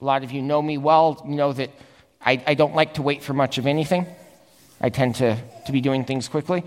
a 0.00 0.04
lot 0.04 0.24
of 0.24 0.32
you 0.32 0.42
know 0.42 0.60
me 0.60 0.78
well, 0.78 1.22
you 1.24 1.36
know 1.36 1.52
that 1.52 1.70
I, 2.20 2.42
I 2.44 2.54
don't 2.54 2.74
like 2.74 2.94
to 2.94 3.02
wait 3.02 3.22
for 3.22 3.34
much 3.34 3.56
of 3.56 3.68
anything. 3.68 4.04
I 4.80 4.88
tend 4.88 5.14
to, 5.14 5.38
to 5.66 5.70
be 5.70 5.80
doing 5.80 6.04
things 6.04 6.26
quickly. 6.26 6.64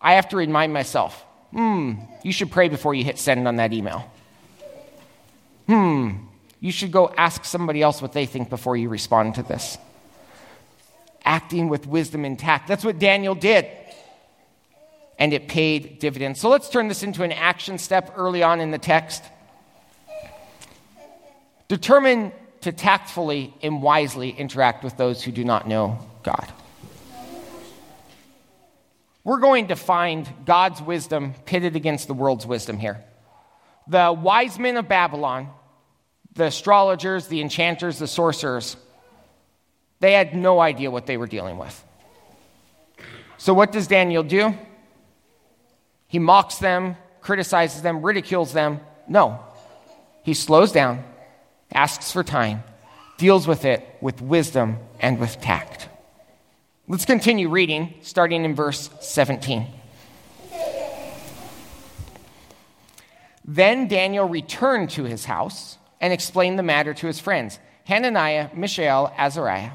I 0.00 0.12
have 0.12 0.28
to 0.28 0.36
remind 0.36 0.72
myself, 0.72 1.20
hmm, 1.50 1.94
you 2.22 2.30
should 2.30 2.52
pray 2.52 2.68
before 2.68 2.94
you 2.94 3.02
hit 3.02 3.18
send 3.18 3.48
on 3.48 3.56
that 3.56 3.72
email. 3.72 4.08
Hmm, 5.66 6.10
you 6.60 6.70
should 6.70 6.92
go 6.92 7.12
ask 7.18 7.44
somebody 7.44 7.82
else 7.82 8.00
what 8.00 8.12
they 8.12 8.24
think 8.24 8.50
before 8.50 8.76
you 8.76 8.88
respond 8.88 9.34
to 9.34 9.42
this. 9.42 9.78
Acting 11.24 11.68
with 11.68 11.88
wisdom 11.88 12.24
and 12.24 12.38
tact. 12.38 12.68
That's 12.68 12.84
what 12.84 13.00
Daniel 13.00 13.34
did. 13.34 13.66
And 15.18 15.32
it 15.32 15.48
paid 15.48 15.98
dividends. 15.98 16.40
So 16.40 16.48
let's 16.48 16.68
turn 16.68 16.88
this 16.88 17.02
into 17.02 17.22
an 17.22 17.32
action 17.32 17.78
step 17.78 18.14
early 18.16 18.42
on 18.42 18.60
in 18.60 18.70
the 18.70 18.78
text. 18.78 19.22
Determine 21.66 22.32
to 22.62 22.72
tactfully 22.72 23.54
and 23.62 23.82
wisely 23.82 24.30
interact 24.30 24.84
with 24.84 24.96
those 24.96 25.22
who 25.22 25.32
do 25.32 25.44
not 25.44 25.68
know 25.68 25.98
God. 26.22 26.52
We're 29.24 29.40
going 29.40 29.68
to 29.68 29.76
find 29.76 30.26
God's 30.46 30.80
wisdom 30.80 31.34
pitted 31.44 31.76
against 31.76 32.06
the 32.06 32.14
world's 32.14 32.46
wisdom 32.46 32.78
here. 32.78 33.04
The 33.86 34.12
wise 34.12 34.58
men 34.58 34.76
of 34.76 34.88
Babylon, 34.88 35.50
the 36.32 36.44
astrologers, 36.44 37.26
the 37.26 37.40
enchanters, 37.42 37.98
the 37.98 38.06
sorcerers, 38.06 38.76
they 40.00 40.12
had 40.12 40.34
no 40.34 40.60
idea 40.60 40.90
what 40.90 41.06
they 41.06 41.16
were 41.16 41.26
dealing 41.26 41.58
with. 41.58 41.84
So, 43.36 43.52
what 43.52 43.72
does 43.72 43.86
Daniel 43.86 44.22
do? 44.22 44.54
He 46.08 46.18
mocks 46.18 46.58
them, 46.58 46.96
criticizes 47.20 47.82
them, 47.82 48.02
ridicules 48.02 48.52
them. 48.52 48.80
No. 49.06 49.40
He 50.22 50.34
slows 50.34 50.72
down 50.72 51.04
asks 51.72 52.12
for 52.12 52.24
time, 52.24 52.62
deals 53.18 53.46
with 53.46 53.64
it 53.64 53.86
with 54.00 54.22
wisdom 54.22 54.78
and 55.00 55.18
with 55.18 55.40
tact. 55.40 55.88
Let's 56.86 57.04
continue 57.04 57.48
reading, 57.48 57.94
starting 58.02 58.44
in 58.44 58.54
verse 58.54 58.88
17. 59.00 59.66
Then 63.44 63.88
Daniel 63.88 64.28
returned 64.28 64.90
to 64.90 65.04
his 65.04 65.24
house 65.24 65.78
and 66.00 66.12
explained 66.12 66.58
the 66.58 66.62
matter 66.62 66.94
to 66.94 67.06
his 67.06 67.20
friends, 67.20 67.58
Hananiah, 67.84 68.50
Mishael, 68.54 69.12
Azariah. 69.16 69.72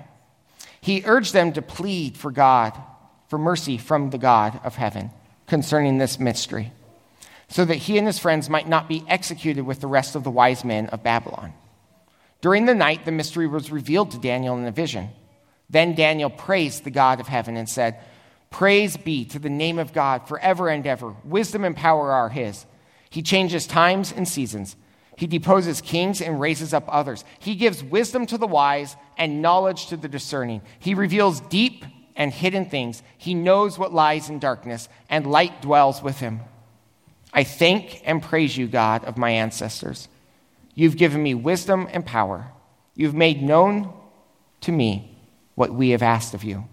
He 0.80 1.04
urged 1.06 1.34
them 1.34 1.54
to 1.54 1.62
plead 1.62 2.18
for 2.18 2.32
God, 2.32 2.80
for 3.28 3.38
mercy 3.38 3.78
from 3.78 4.10
the 4.10 4.18
God 4.18 4.60
of 4.64 4.76
heaven 4.76 5.12
concerning 5.48 5.98
this 5.98 6.20
mystery, 6.20 6.72
so 7.48 7.66
that 7.66 7.76
he 7.76 7.98
and 7.98 8.08
his 8.08 8.20
friends 8.20 8.50
might 8.50 8.68
not 8.68 8.88
be 8.88 9.04
executed 9.08 9.64
with 9.64 9.82
the 9.82 9.88
rest 9.88 10.16
of 10.16 10.24
the 10.24 10.32
wise 10.32 10.64
men 10.64 10.88
of 10.88 11.04
Babylon. 11.04 11.54
During 12.42 12.66
the 12.66 12.76
night, 12.76 13.06
the 13.06 13.12
mystery 13.12 13.48
was 13.48 13.72
revealed 13.72 14.12
to 14.12 14.18
Daniel 14.20 14.58
in 14.58 14.66
a 14.66 14.72
vision. 14.72 15.10
Then 15.70 15.96
Daniel 15.96 16.30
praised 16.30 16.84
the 16.84 16.92
God 16.92 17.20
of 17.20 17.28
heaven 17.28 17.56
and 17.56 17.70
said, 17.70 17.98
Praise 18.50 18.98
be 18.98 19.26
to 19.26 19.40
the 19.40 19.50
name 19.50 19.80
of 19.80 19.94
God 19.94 20.28
forever 20.28 20.70
and 20.70 20.86
ever. 20.86 21.16
Wisdom 21.24 21.64
and 21.64 21.76
power 21.76 22.12
are 22.12 22.30
his. 22.30 22.66
He 23.10 23.22
changes 23.22 23.66
times 23.66 24.12
and 24.12 24.28
seasons. 24.28 24.76
He 25.18 25.28
deposes 25.28 25.82
kings 25.82 26.22
and 26.22 26.40
raises 26.40 26.74
up 26.74 26.84
others. 26.88 27.24
He 27.40 27.56
gives 27.56 27.84
wisdom 27.84 28.26
to 28.28 28.38
the 28.38 28.48
wise 28.48 28.96
and 29.18 29.42
knowledge 29.42 29.88
to 29.88 29.98
the 29.98 30.08
discerning. 30.08 30.62
He 30.80 30.96
reveals 30.96 31.40
deep 31.40 31.86
and 32.16 32.32
hidden 32.32 32.70
things. 32.70 33.04
He 33.18 33.34
knows 33.34 33.78
what 33.78 33.94
lies 33.94 34.30
in 34.30 34.40
darkness, 34.40 34.90
and 35.10 35.26
light 35.26 35.62
dwells 35.62 36.02
with 36.02 36.20
him. 36.20 36.42
I 37.34 37.44
thank 37.44 38.02
and 38.06 38.22
praise 38.22 38.56
you, 38.56 38.68
God 38.68 39.04
of 39.06 39.18
my 39.18 39.32
ancestors. 39.32 40.08
You've 40.76 40.98
given 40.98 41.22
me 41.22 41.34
wisdom 41.34 41.88
and 41.92 42.06
power. 42.06 42.48
You've 42.96 43.16
made 43.16 43.42
known 43.42 43.94
to 44.62 44.72
me 44.72 45.18
what 45.56 45.74
we 45.74 45.90
have 45.90 46.04
asked 46.04 46.34
of 46.34 46.44
you. 46.44 46.66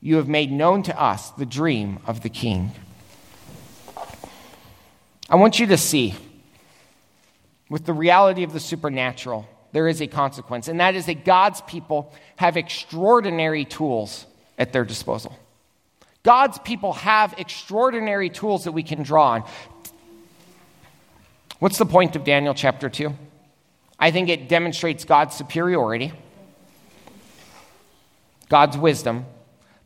You 0.00 0.16
have 0.16 0.28
made 0.28 0.50
known 0.50 0.82
to 0.84 1.00
us 1.00 1.30
the 1.30 1.46
dream 1.46 1.98
of 2.06 2.22
the 2.22 2.28
king. 2.28 2.72
I 5.28 5.36
want 5.36 5.60
you 5.60 5.66
to 5.66 5.76
see, 5.76 6.14
with 7.68 7.86
the 7.86 7.92
reality 7.92 8.42
of 8.42 8.52
the 8.52 8.60
supernatural, 8.60 9.46
there 9.72 9.86
is 9.86 10.02
a 10.02 10.08
consequence, 10.08 10.66
and 10.66 10.80
that 10.80 10.96
is 10.96 11.06
that 11.06 11.24
God's 11.24 11.60
people 11.62 12.12
have 12.36 12.56
extraordinary 12.56 13.64
tools 13.64 14.26
at 14.60 14.72
their 14.72 14.84
disposal. 14.84 15.36
God's 16.22 16.58
people 16.58 16.92
have 16.92 17.34
extraordinary 17.38 18.28
tools 18.28 18.64
that 18.64 18.72
we 18.72 18.82
can 18.82 19.02
draw 19.02 19.30
on. 19.30 19.44
What's 21.58 21.78
the 21.78 21.86
point 21.86 22.14
of 22.14 22.24
Daniel 22.24 22.54
chapter 22.54 22.90
2? 22.90 23.12
I 23.98 24.10
think 24.10 24.28
it 24.28 24.48
demonstrates 24.48 25.04
God's 25.04 25.34
superiority, 25.34 26.12
God's 28.48 28.76
wisdom, 28.76 29.24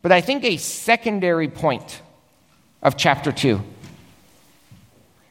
but 0.02 0.12
I 0.12 0.20
think 0.20 0.44
a 0.44 0.56
secondary 0.56 1.48
point 1.48 2.02
of 2.82 2.96
chapter 2.96 3.32
2 3.32 3.60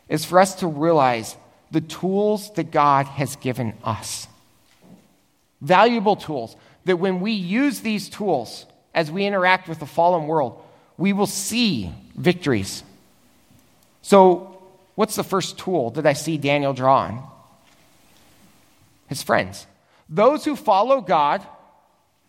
is 0.10 0.26
for 0.26 0.40
us 0.40 0.56
to 0.56 0.68
realize 0.68 1.36
the 1.72 1.82
tools 1.82 2.54
that 2.54 2.72
God 2.72 3.08
has 3.08 3.36
given 3.38 3.74
us. 3.84 4.28
Valuable 5.62 6.16
tools 6.16 6.56
that 6.86 6.98
when 6.98 7.20
we 7.20 7.32
use 7.32 7.82
these 7.82 8.10
tools 8.10 8.66
as 8.94 9.12
we 9.12 9.26
interact 9.26 9.68
with 9.68 9.80
the 9.80 9.86
fallen 9.86 10.28
world, 10.28 10.62
we 10.98 11.14
will 11.14 11.28
see 11.28 11.92
victories. 12.16 12.84
So, 14.02 14.62
what's 14.96 15.16
the 15.16 15.24
first 15.24 15.58
tool 15.58 15.92
that 15.92 16.06
I 16.06 16.14
see 16.14 16.38
Daniel 16.38 16.74
draw 16.74 17.00
on? 17.00 17.24
His 19.08 19.24
friends. 19.24 19.66
Those 20.10 20.46
who 20.46 20.56
follow 20.56 21.02
God 21.02 21.46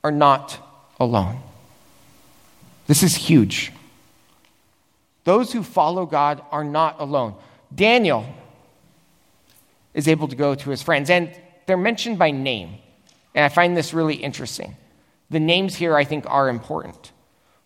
are 0.02 0.12
not 0.12 0.58
alone. 0.98 1.40
This 2.86 3.02
is 3.02 3.14
huge. 3.14 3.72
Those 5.24 5.52
who 5.52 5.62
follow 5.62 6.06
God 6.06 6.42
are 6.50 6.64
not 6.64 7.00
alone. 7.00 7.34
Daniel 7.74 8.26
is 9.94 10.08
able 10.08 10.28
to 10.28 10.36
go 10.36 10.54
to 10.54 10.70
his 10.70 10.82
friends, 10.82 11.08
and 11.08 11.34
they're 11.66 11.76
mentioned 11.76 12.18
by 12.18 12.30
name. 12.30 12.74
And 13.34 13.44
I 13.44 13.48
find 13.48 13.76
this 13.76 13.94
really 13.94 14.16
interesting. 14.16 14.76
The 15.34 15.40
names 15.40 15.74
here, 15.74 15.96
I 15.96 16.04
think, 16.04 16.26
are 16.28 16.48
important. 16.48 17.10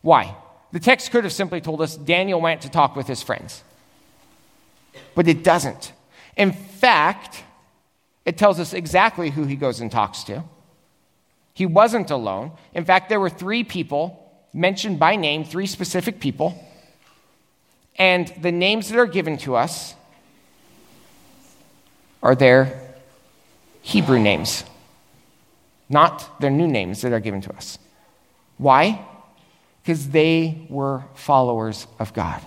Why? 0.00 0.34
The 0.72 0.80
text 0.80 1.10
could 1.10 1.24
have 1.24 1.34
simply 1.34 1.60
told 1.60 1.82
us 1.82 1.98
Daniel 1.98 2.40
went 2.40 2.62
to 2.62 2.70
talk 2.70 2.96
with 2.96 3.06
his 3.06 3.22
friends, 3.22 3.62
but 5.14 5.28
it 5.28 5.44
doesn't. 5.44 5.92
In 6.34 6.52
fact, 6.52 7.44
it 8.24 8.38
tells 8.38 8.58
us 8.58 8.72
exactly 8.72 9.28
who 9.28 9.44
he 9.44 9.54
goes 9.54 9.82
and 9.82 9.92
talks 9.92 10.24
to. 10.24 10.44
He 11.52 11.66
wasn't 11.66 12.10
alone. 12.10 12.52
In 12.72 12.86
fact, 12.86 13.10
there 13.10 13.20
were 13.20 13.28
three 13.28 13.64
people 13.64 14.32
mentioned 14.54 14.98
by 14.98 15.16
name, 15.16 15.44
three 15.44 15.66
specific 15.66 16.20
people. 16.20 16.66
And 17.96 18.32
the 18.40 18.50
names 18.50 18.88
that 18.88 18.98
are 18.98 19.04
given 19.04 19.36
to 19.38 19.56
us 19.56 19.94
are 22.22 22.34
their 22.34 22.80
Hebrew 23.82 24.18
names, 24.18 24.64
not 25.88 26.40
their 26.40 26.50
new 26.50 26.66
names 26.66 27.02
that 27.02 27.12
are 27.12 27.20
given 27.20 27.40
to 27.42 27.54
us. 27.54 27.78
Why? 28.56 29.04
Because 29.82 30.10
they 30.10 30.66
were 30.68 31.04
followers 31.14 31.86
of 31.98 32.12
God. 32.12 32.42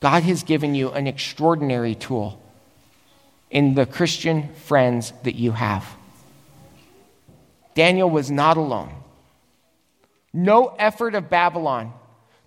God 0.00 0.22
has 0.22 0.42
given 0.42 0.74
you 0.74 0.90
an 0.90 1.06
extraordinary 1.06 1.94
tool 1.94 2.40
in 3.50 3.74
the 3.74 3.86
Christian 3.86 4.54
friends 4.54 5.12
that 5.24 5.34
you 5.34 5.52
have. 5.52 5.86
Daniel 7.74 8.10
was 8.10 8.30
not 8.30 8.56
alone. 8.56 8.92
No 10.32 10.74
effort 10.78 11.14
of 11.14 11.28
Babylon 11.28 11.92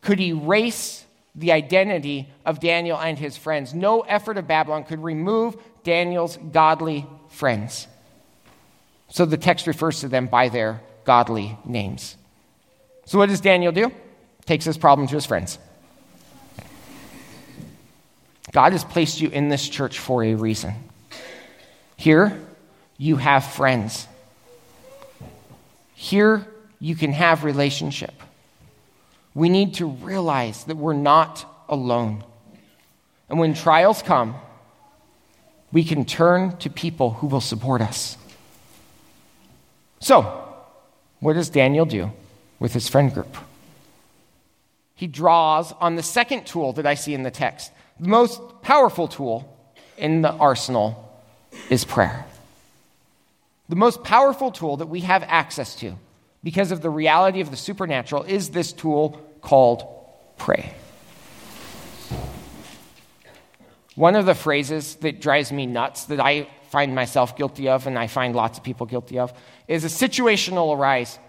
could 0.02 0.20
erase 0.20 1.06
the 1.36 1.52
identity 1.52 2.30
of 2.46 2.60
Daniel 2.60 3.00
and 3.00 3.18
his 3.18 3.36
friends. 3.36 3.74
No 3.74 4.02
effort 4.02 4.38
of 4.38 4.48
Babylon 4.48 4.84
could 4.84 5.04
remove 5.04 5.58
Daniel's 5.84 6.38
godly 6.38 7.06
friends. 7.30 7.88
So 9.14 9.28
the 9.28 9.38
text 9.38 9.68
refers 9.68 10.00
to 10.00 10.08
them 10.08 10.26
by 10.26 10.50
their 10.50 10.82
godly 11.04 11.56
names. 11.66 12.18
So 13.06 13.20
what 13.20 13.30
does 13.30 13.42
Daniel 13.42 13.72
do? 13.72 13.92
Takes 14.48 14.66
his 14.66 14.76
problem 14.76 15.08
to 15.08 15.14
his 15.14 15.28
friends. 15.28 15.60
God 18.52 18.72
has 18.72 18.84
placed 18.84 19.22
you 19.22 19.30
in 19.30 19.50
this 19.50 19.70
church 19.70 20.00
for 20.00 20.24
a 20.24 20.34
reason. 20.34 20.74
Here, 21.96 22.42
you 22.98 23.18
have 23.18 23.46
friends. 23.46 24.08
Here, 25.94 26.48
you 26.80 26.96
can 26.96 27.14
have 27.14 27.44
relationship. 27.44 28.16
We 29.36 29.48
need 29.48 29.76
to 29.76 29.86
realize 29.86 30.64
that 30.64 30.78
we're 30.78 30.94
not 30.94 31.46
alone. 31.70 32.24
And 33.30 33.38
when 33.38 33.54
trials 33.54 34.02
come, 34.02 34.34
we 35.72 35.84
can 35.84 36.04
turn 36.04 36.58
to 36.58 36.72
people 36.72 37.12
who 37.12 37.28
will 37.28 37.42
support 37.42 37.80
us. 37.80 38.18
So, 40.04 40.24
what 41.22 41.32
does 41.32 41.50
Daniel 41.50 41.86
do 41.86 42.12
with 42.60 42.74
his 42.74 42.90
friend 42.90 43.14
group? 43.14 43.38
He 44.96 45.08
draws 45.08 45.72
on 45.72 45.96
the 45.96 46.04
second 46.04 46.46
tool 46.46 46.74
that 46.74 46.86
I 46.86 46.96
see 46.96 47.14
in 47.14 47.24
the 47.24 47.32
text. 47.32 47.72
The 48.02 48.10
most 48.10 48.42
powerful 48.64 49.08
tool 49.08 49.48
in 49.98 50.22
the 50.22 50.34
arsenal 50.34 51.10
is 51.70 51.86
prayer. 51.86 52.26
The 53.70 53.78
most 53.78 54.04
powerful 54.04 54.52
tool 54.52 54.76
that 54.76 54.88
we 54.88 55.00
have 55.00 55.24
access 55.24 55.74
to 55.78 55.94
because 56.44 56.74
of 56.74 56.82
the 56.82 56.90
reality 56.90 57.40
of 57.40 57.50
the 57.50 57.56
supernatural 57.56 58.24
is 58.24 58.50
this 58.50 58.74
tool 58.74 59.22
called 59.40 59.88
pray. 60.38 60.74
One 63.96 64.18
of 64.18 64.26
the 64.26 64.36
phrases 64.36 64.96
that 64.96 65.22
drives 65.22 65.54
me 65.54 65.66
nuts 65.66 66.04
that 66.06 66.20
I 66.20 66.50
find 66.74 66.96
myself 66.96 67.38
guilty 67.38 67.70
of 67.70 67.86
and 67.86 68.00
I 68.00 68.08
find 68.08 68.36
lots 68.36 68.58
of 68.58 68.64
people 68.64 68.88
guilty 68.88 69.20
of 69.20 69.32
is 69.68 69.84
a 69.84 69.90
situation 69.90 70.56
will 70.56 70.74
arise. 70.74 71.20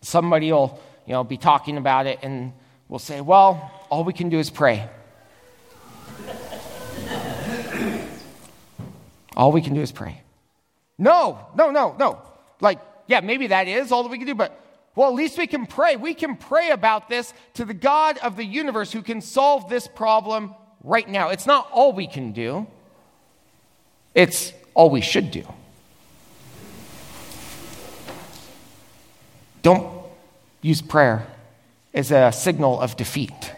Somebody 0.00 0.50
will, 0.50 0.80
you 1.04 1.12
know, 1.12 1.22
be 1.22 1.36
talking 1.36 1.76
about 1.76 2.06
it 2.06 2.18
and 2.22 2.54
will 2.88 2.98
say, 2.98 3.20
"Well, 3.20 3.70
all 3.90 4.04
we 4.04 4.14
can 4.14 4.30
do 4.30 4.38
is 4.38 4.48
pray." 4.48 4.88
all 9.36 9.52
we 9.52 9.60
can 9.60 9.74
do 9.74 9.82
is 9.82 9.92
pray. 9.92 10.22
No, 10.96 11.38
no, 11.54 11.70
no, 11.70 11.94
no. 11.98 12.22
Like 12.62 12.80
yeah, 13.06 13.20
maybe 13.20 13.48
that 13.48 13.68
is 13.68 13.92
all 13.92 14.02
that 14.04 14.08
we 14.08 14.16
can 14.16 14.26
do, 14.26 14.34
but 14.34 14.58
well, 14.94 15.10
at 15.10 15.14
least 15.14 15.36
we 15.36 15.46
can 15.46 15.66
pray. 15.66 15.96
We 15.96 16.14
can 16.14 16.38
pray 16.38 16.70
about 16.70 17.10
this 17.10 17.34
to 17.52 17.66
the 17.66 17.74
God 17.74 18.16
of 18.22 18.36
the 18.36 18.46
universe 18.46 18.92
who 18.92 19.02
can 19.02 19.20
solve 19.20 19.68
this 19.68 19.86
problem 19.86 20.54
right 20.82 21.06
now. 21.06 21.28
It's 21.28 21.46
not 21.46 21.68
all 21.70 21.92
we 21.92 22.06
can 22.06 22.32
do, 22.32 22.66
it's 24.14 24.54
all 24.74 24.90
we 24.90 25.00
should 25.00 25.30
do. 25.30 25.44
Don't 29.62 30.04
use 30.62 30.80
prayer 30.82 31.26
as 31.92 32.10
a 32.10 32.32
signal 32.32 32.80
of 32.80 32.96
defeat, 32.96 33.52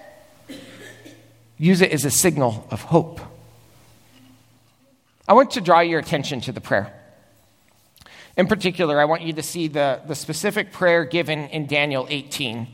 use 1.58 1.80
it 1.80 1.92
as 1.92 2.04
a 2.04 2.10
signal 2.10 2.66
of 2.70 2.82
hope. 2.82 3.20
I 5.28 5.34
want 5.34 5.52
to 5.52 5.60
draw 5.60 5.80
your 5.80 6.00
attention 6.00 6.40
to 6.42 6.52
the 6.52 6.60
prayer. 6.60 6.92
In 8.36 8.46
particular, 8.46 9.00
I 9.00 9.04
want 9.04 9.22
you 9.22 9.32
to 9.34 9.42
see 9.42 9.68
the, 9.68 10.00
the 10.06 10.14
specific 10.14 10.72
prayer 10.72 11.04
given 11.04 11.40
in 11.48 11.66
Daniel 11.66 12.06
18, 12.08 12.66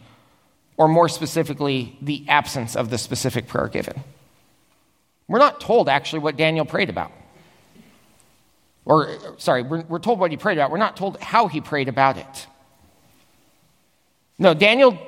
or 0.77 0.89
more 0.89 1.09
specifically, 1.09 1.99
the 2.01 2.25
absence 2.29 2.77
of 2.77 2.91
the 2.91 2.99
specific 2.99 3.49
prayer 3.49 3.69
given. 3.69 4.03
We're 5.27 5.41
not 5.41 5.61
told 5.61 5.89
actually 5.89 6.21
what 6.21 6.37
Daniel 6.37 6.65
prayed 6.65 6.89
about. 6.89 7.13
Or, 8.89 9.19
sorry, 9.37 9.63
we're, 9.63 9.83
we're 9.83 9.99
told 9.99 10.19
what 10.19 10.31
he 10.31 10.39
prayed 10.39 10.57
about. 10.57 10.71
We're 10.71 10.79
not 10.79 10.97
told 10.97 11.21
how 11.21 11.47
he 11.47 11.61
prayed 11.61 11.89
about 11.89 12.17
it. 12.17 12.47
No, 14.39 14.55
Daniel 14.55 14.99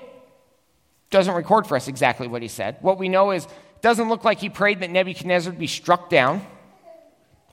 doesn't 1.09 1.33
record 1.33 1.67
for 1.67 1.77
us 1.77 1.89
exactly 1.89 2.29
what 2.29 2.43
he 2.43 2.49
said. 2.49 2.77
What 2.83 2.99
we 2.99 3.09
know 3.09 3.31
is 3.31 3.47
it 3.47 3.51
doesn't 3.81 4.11
look 4.11 4.23
like 4.23 4.39
he 4.39 4.51
prayed 4.51 4.81
that 4.81 4.91
Nebuchadnezzar 4.91 5.55
be 5.55 5.67
struck 5.67 6.11
down 6.11 6.47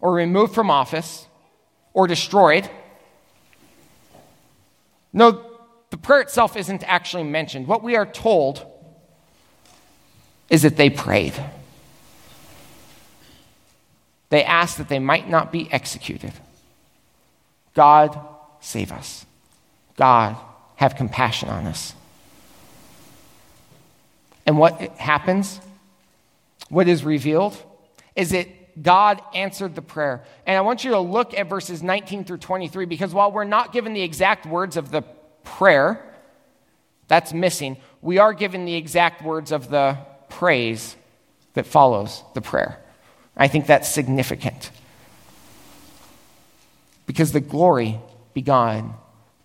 or 0.01 0.11
removed 0.11 0.53
from 0.53 0.69
office 0.69 1.25
or 1.93 2.07
destroyed. 2.07 2.69
No, 5.13 5.45
the 5.91 5.97
prayer 5.97 6.19
itself 6.19 6.57
isn't 6.57 6.83
actually 6.83 7.23
mentioned. 7.23 7.67
What 7.67 7.83
we 7.83 7.95
are 7.95 8.05
told 8.05 8.65
is 10.49 10.63
that 10.63 10.75
they 10.75 10.89
prayed. 10.89 11.33
They 14.29 14.43
asked 14.43 14.77
that 14.77 14.89
they 14.89 14.99
might 14.99 15.29
not 15.29 15.51
be 15.51 15.71
executed. 15.71 16.33
God, 17.73 18.19
save 18.59 18.91
us. 18.91 19.25
God, 19.95 20.35
have 20.75 20.95
compassion 20.95 21.49
on 21.49 21.65
us. 21.65 21.93
And 24.45 24.57
what 24.57 24.79
happens, 24.97 25.59
what 26.69 26.87
is 26.87 27.03
revealed, 27.03 27.55
is 28.15 28.31
that 28.31 28.81
God 28.81 29.21
answered 29.33 29.75
the 29.75 29.81
prayer. 29.81 30.23
And 30.45 30.57
I 30.57 30.61
want 30.61 30.83
you 30.83 30.91
to 30.91 30.99
look 30.99 31.33
at 31.33 31.49
verses 31.49 31.81
19 31.81 32.25
through 32.25 32.37
23 32.37 32.85
because 32.85 33.13
while 33.13 33.31
we're 33.31 33.43
not 33.43 33.73
given 33.73 33.93
the 33.93 34.03
exact 34.03 34.45
words 34.45 34.77
of 34.77 34.91
the 34.91 35.01
prayer, 35.43 36.03
that's 37.07 37.33
missing, 37.33 37.77
we 38.01 38.17
are 38.17 38.33
given 38.33 38.65
the 38.65 38.75
exact 38.75 39.23
words 39.23 39.51
of 39.51 39.69
the 39.69 39.97
praise 40.29 40.95
that 41.53 41.65
follows 41.65 42.23
the 42.33 42.41
prayer. 42.41 42.79
I 43.37 43.47
think 43.47 43.67
that's 43.67 43.87
significant. 43.87 44.71
because 47.07 47.31
the 47.31 47.39
glory 47.39 47.99
begun 48.33 48.93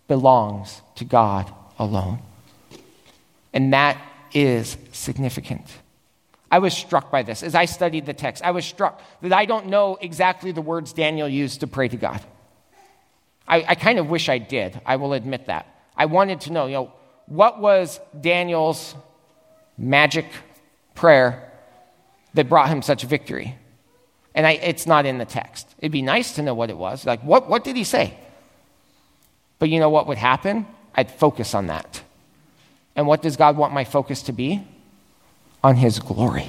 belongs 0.08 0.82
to 0.96 1.04
God 1.04 1.50
alone. 1.78 2.18
And 3.54 3.72
that 3.72 3.96
is 4.34 4.76
significant. 4.92 5.64
I 6.50 6.58
was 6.58 6.74
struck 6.74 7.10
by 7.10 7.22
this 7.22 7.42
as 7.42 7.54
I 7.54 7.64
studied 7.64 8.04
the 8.04 8.12
text. 8.12 8.42
I 8.42 8.50
was 8.50 8.66
struck 8.66 9.00
that 9.22 9.32
I 9.32 9.46
don't 9.46 9.66
know 9.66 9.96
exactly 10.00 10.52
the 10.52 10.60
words 10.60 10.92
Daniel 10.92 11.28
used 11.28 11.60
to 11.60 11.66
pray 11.66 11.88
to 11.88 11.96
God. 11.96 12.20
I, 13.48 13.64
I 13.68 13.74
kind 13.74 13.98
of 13.98 14.10
wish 14.10 14.28
I 14.28 14.38
did. 14.38 14.78
I 14.84 14.96
will 14.96 15.14
admit 15.14 15.46
that. 15.46 15.66
I 15.96 16.06
wanted 16.06 16.42
to 16.42 16.52
know, 16.52 16.66
you 16.66 16.74
know, 16.74 16.92
what 17.26 17.60
was 17.60 18.00
Daniel's 18.20 18.94
magic 19.78 20.26
prayer 20.94 21.50
that 22.34 22.48
brought 22.48 22.68
him 22.68 22.82
such 22.82 23.04
victory? 23.04 23.56
And 24.34 24.46
I, 24.46 24.52
it's 24.52 24.86
not 24.86 25.06
in 25.06 25.18
the 25.18 25.24
text. 25.24 25.68
It'd 25.78 25.92
be 25.92 26.02
nice 26.02 26.34
to 26.36 26.42
know 26.42 26.54
what 26.54 26.70
it 26.70 26.76
was. 26.76 27.04
Like, 27.04 27.22
what, 27.22 27.48
what 27.48 27.64
did 27.64 27.76
he 27.76 27.84
say? 27.84 28.16
But 29.58 29.68
you 29.68 29.78
know 29.78 29.90
what 29.90 30.06
would 30.06 30.18
happen? 30.18 30.66
I'd 30.94 31.10
focus 31.10 31.54
on 31.54 31.68
that. 31.68 32.02
And 32.96 33.06
what 33.06 33.22
does 33.22 33.36
God 33.36 33.56
want 33.56 33.72
my 33.72 33.84
focus 33.84 34.22
to 34.22 34.32
be? 34.32 34.66
On 35.62 35.76
his 35.76 35.98
glory. 35.98 36.48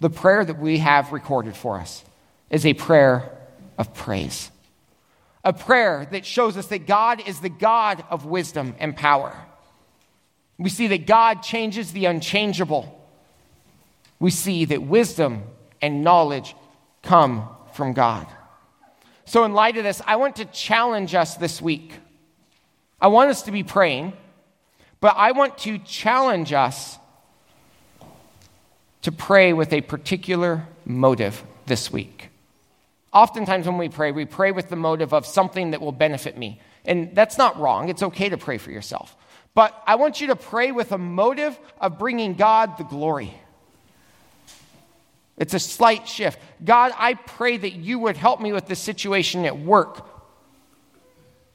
The 0.00 0.10
prayer 0.10 0.44
that 0.44 0.58
we 0.58 0.78
have 0.78 1.12
recorded 1.12 1.56
for 1.56 1.78
us 1.78 2.04
is 2.50 2.64
a 2.64 2.74
prayer 2.74 3.30
of 3.78 3.94
praise. 3.94 4.50
A 5.44 5.52
prayer 5.52 6.06
that 6.10 6.26
shows 6.26 6.56
us 6.56 6.66
that 6.68 6.86
God 6.86 7.26
is 7.26 7.40
the 7.40 7.48
God 7.48 8.04
of 8.10 8.26
wisdom 8.26 8.74
and 8.78 8.96
power. 8.96 9.36
We 10.58 10.70
see 10.70 10.86
that 10.88 11.06
God 11.06 11.42
changes 11.42 11.92
the 11.92 12.06
unchangeable 12.06 12.95
we 14.18 14.30
see 14.30 14.64
that 14.66 14.82
wisdom 14.82 15.44
and 15.80 16.02
knowledge 16.02 16.54
come 17.02 17.48
from 17.74 17.92
God. 17.92 18.26
So, 19.24 19.44
in 19.44 19.52
light 19.52 19.76
of 19.76 19.84
this, 19.84 20.00
I 20.06 20.16
want 20.16 20.36
to 20.36 20.44
challenge 20.46 21.14
us 21.14 21.36
this 21.36 21.60
week. 21.60 21.92
I 23.00 23.08
want 23.08 23.30
us 23.30 23.42
to 23.42 23.50
be 23.50 23.62
praying, 23.62 24.12
but 25.00 25.14
I 25.16 25.32
want 25.32 25.58
to 25.58 25.78
challenge 25.78 26.52
us 26.52 26.98
to 29.02 29.12
pray 29.12 29.52
with 29.52 29.72
a 29.72 29.80
particular 29.80 30.66
motive 30.84 31.42
this 31.66 31.92
week. 31.92 32.30
Oftentimes, 33.12 33.66
when 33.66 33.78
we 33.78 33.88
pray, 33.88 34.12
we 34.12 34.24
pray 34.24 34.52
with 34.52 34.68
the 34.68 34.76
motive 34.76 35.12
of 35.12 35.26
something 35.26 35.72
that 35.72 35.80
will 35.80 35.92
benefit 35.92 36.36
me. 36.36 36.60
And 36.84 37.14
that's 37.14 37.38
not 37.38 37.58
wrong. 37.58 37.88
It's 37.88 38.02
okay 38.02 38.28
to 38.28 38.36
pray 38.36 38.58
for 38.58 38.70
yourself. 38.70 39.16
But 39.54 39.80
I 39.86 39.96
want 39.96 40.20
you 40.20 40.28
to 40.28 40.36
pray 40.36 40.70
with 40.70 40.92
a 40.92 40.98
motive 40.98 41.58
of 41.80 41.98
bringing 41.98 42.34
God 42.34 42.78
the 42.78 42.84
glory. 42.84 43.34
It's 45.38 45.54
a 45.54 45.58
slight 45.58 46.08
shift. 46.08 46.38
God, 46.64 46.92
I 46.96 47.14
pray 47.14 47.56
that 47.56 47.72
you 47.72 47.98
would 47.98 48.16
help 48.16 48.40
me 48.40 48.52
with 48.52 48.66
this 48.66 48.78
situation 48.78 49.44
at 49.44 49.58
work 49.58 50.08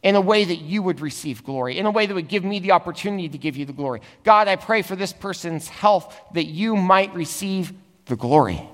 in 0.04 0.16
a 0.16 0.22
way 0.22 0.44
that 0.44 0.58
you 0.58 0.82
would 0.82 1.00
receive 1.00 1.44
glory, 1.44 1.78
in 1.78 1.86
a 1.86 1.92
way 1.92 2.06
that 2.06 2.14
would 2.14 2.28
give 2.28 2.44
me 2.44 2.60
the 2.60 2.72
opportunity 2.72 3.30
to 3.30 3.38
give 3.38 3.56
you 3.56 3.66
the 3.66 3.74
glory. 3.74 4.02
God, 4.24 4.48
I 4.48 4.56
pray 4.56 4.82
for 4.82 4.96
this 4.96 5.14
person's 5.14 5.68
health 5.68 6.16
that 6.34 6.46
you 6.46 6.76
might 6.76 7.14
receive 7.14 7.74
the 8.06 8.16
glory. 8.16 8.68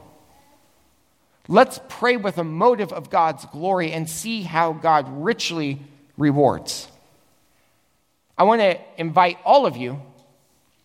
Let's 1.49 1.79
pray 1.87 2.17
with 2.17 2.37
a 2.37 2.43
motive 2.43 2.91
of 2.91 3.09
God's 3.09 3.45
glory 3.45 3.91
and 3.91 4.09
see 4.09 4.41
how 4.41 4.73
God 4.73 5.05
richly 5.23 5.79
rewards. 6.17 6.89
I 8.37 8.43
want 8.43 8.61
to 8.61 8.77
invite 8.97 9.37
all 9.45 9.65
of 9.65 9.77
you 9.77 10.01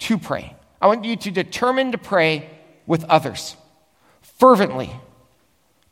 to 0.00 0.18
pray. 0.18 0.54
I 0.80 0.86
want 0.86 1.04
you 1.04 1.16
to 1.16 1.30
determine 1.30 1.92
to 1.92 1.98
pray 1.98 2.48
with 2.86 3.04
others 3.04 3.56
fervently 4.42 4.90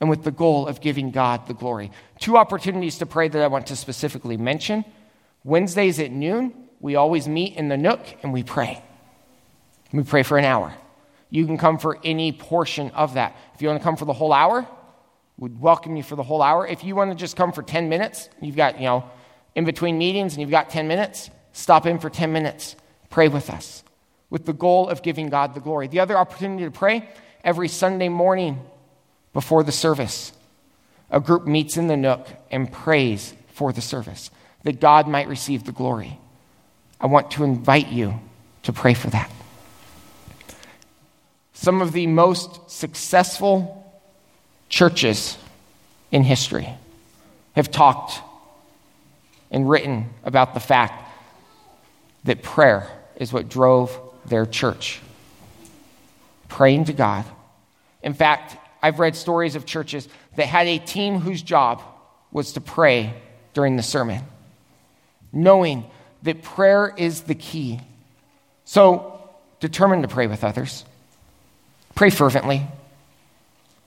and 0.00 0.10
with 0.10 0.24
the 0.24 0.30
goal 0.32 0.66
of 0.66 0.80
giving 0.80 1.12
God 1.12 1.46
the 1.46 1.54
glory. 1.54 1.92
Two 2.18 2.36
opportunities 2.36 2.98
to 2.98 3.06
pray 3.06 3.28
that 3.28 3.40
I 3.40 3.46
want 3.46 3.68
to 3.68 3.76
specifically 3.76 4.36
mention. 4.36 4.84
Wednesdays 5.44 6.00
at 6.00 6.10
noon, 6.10 6.52
we 6.80 6.96
always 6.96 7.28
meet 7.28 7.54
in 7.54 7.68
the 7.68 7.76
nook 7.76 8.00
and 8.24 8.32
we 8.32 8.42
pray. 8.42 8.82
We 9.92 10.02
pray 10.02 10.24
for 10.24 10.36
an 10.36 10.44
hour. 10.44 10.74
You 11.30 11.46
can 11.46 11.58
come 11.58 11.78
for 11.78 12.00
any 12.02 12.32
portion 12.32 12.90
of 12.90 13.14
that. 13.14 13.36
If 13.54 13.62
you 13.62 13.68
want 13.68 13.78
to 13.78 13.84
come 13.84 13.94
for 13.94 14.04
the 14.04 14.12
whole 14.12 14.32
hour, 14.32 14.66
we'd 15.38 15.60
welcome 15.60 15.94
you 15.94 16.02
for 16.02 16.16
the 16.16 16.24
whole 16.24 16.42
hour. 16.42 16.66
If 16.66 16.82
you 16.82 16.96
want 16.96 17.12
to 17.12 17.16
just 17.16 17.36
come 17.36 17.52
for 17.52 17.62
10 17.62 17.88
minutes, 17.88 18.30
you've 18.40 18.56
got, 18.56 18.80
you 18.80 18.86
know, 18.86 19.08
in 19.54 19.64
between 19.64 19.96
meetings 19.96 20.32
and 20.32 20.40
you've 20.40 20.50
got 20.50 20.70
10 20.70 20.88
minutes, 20.88 21.30
stop 21.52 21.86
in 21.86 22.00
for 22.00 22.10
10 22.10 22.32
minutes. 22.32 22.74
Pray 23.10 23.28
with 23.28 23.48
us 23.48 23.84
with 24.28 24.44
the 24.44 24.52
goal 24.52 24.88
of 24.88 25.02
giving 25.02 25.28
God 25.28 25.54
the 25.54 25.60
glory. 25.60 25.86
The 25.86 26.00
other 26.00 26.18
opportunity 26.18 26.64
to 26.64 26.72
pray 26.72 27.08
every 27.44 27.68
Sunday 27.68 28.08
morning 28.08 28.60
before 29.32 29.62
the 29.62 29.72
service. 29.72 30.32
A 31.10 31.20
group 31.20 31.46
meets 31.46 31.76
in 31.76 31.86
the 31.86 31.96
nook 31.96 32.26
and 32.50 32.70
prays 32.70 33.34
for 33.52 33.72
the 33.72 33.80
service, 33.80 34.30
that 34.62 34.80
God 34.80 35.08
might 35.08 35.28
receive 35.28 35.64
the 35.64 35.72
glory. 35.72 36.18
I 37.00 37.06
want 37.06 37.30
to 37.32 37.44
invite 37.44 37.88
you 37.88 38.20
to 38.62 38.72
pray 38.72 38.94
for 38.94 39.10
that. 39.10 39.30
Some 41.52 41.82
of 41.82 41.92
the 41.92 42.06
most 42.06 42.70
successful 42.70 43.76
churches 44.68 45.36
in 46.10 46.22
history 46.22 46.68
have 47.54 47.70
talked 47.70 48.20
and 49.50 49.68
written 49.68 50.08
about 50.24 50.54
the 50.54 50.60
fact 50.60 51.06
that 52.24 52.42
prayer 52.42 52.88
is 53.16 53.32
what 53.32 53.48
drove 53.48 53.98
their 54.26 54.46
church 54.46 55.00
praying 56.50 56.84
to 56.86 56.92
God. 56.92 57.24
In 58.02 58.12
fact, 58.12 58.56
I've 58.82 58.98
read 58.98 59.16
stories 59.16 59.56
of 59.56 59.64
churches 59.64 60.06
that 60.36 60.46
had 60.46 60.66
a 60.66 60.78
team 60.78 61.20
whose 61.20 61.40
job 61.40 61.82
was 62.30 62.52
to 62.52 62.60
pray 62.60 63.14
during 63.54 63.76
the 63.76 63.82
sermon, 63.82 64.22
knowing 65.32 65.84
that 66.22 66.42
prayer 66.42 66.92
is 66.96 67.22
the 67.22 67.34
key. 67.34 67.80
So, 68.64 69.30
determined 69.60 70.02
to 70.02 70.08
pray 70.08 70.26
with 70.26 70.44
others, 70.44 70.84
pray 71.94 72.10
fervently, 72.10 72.66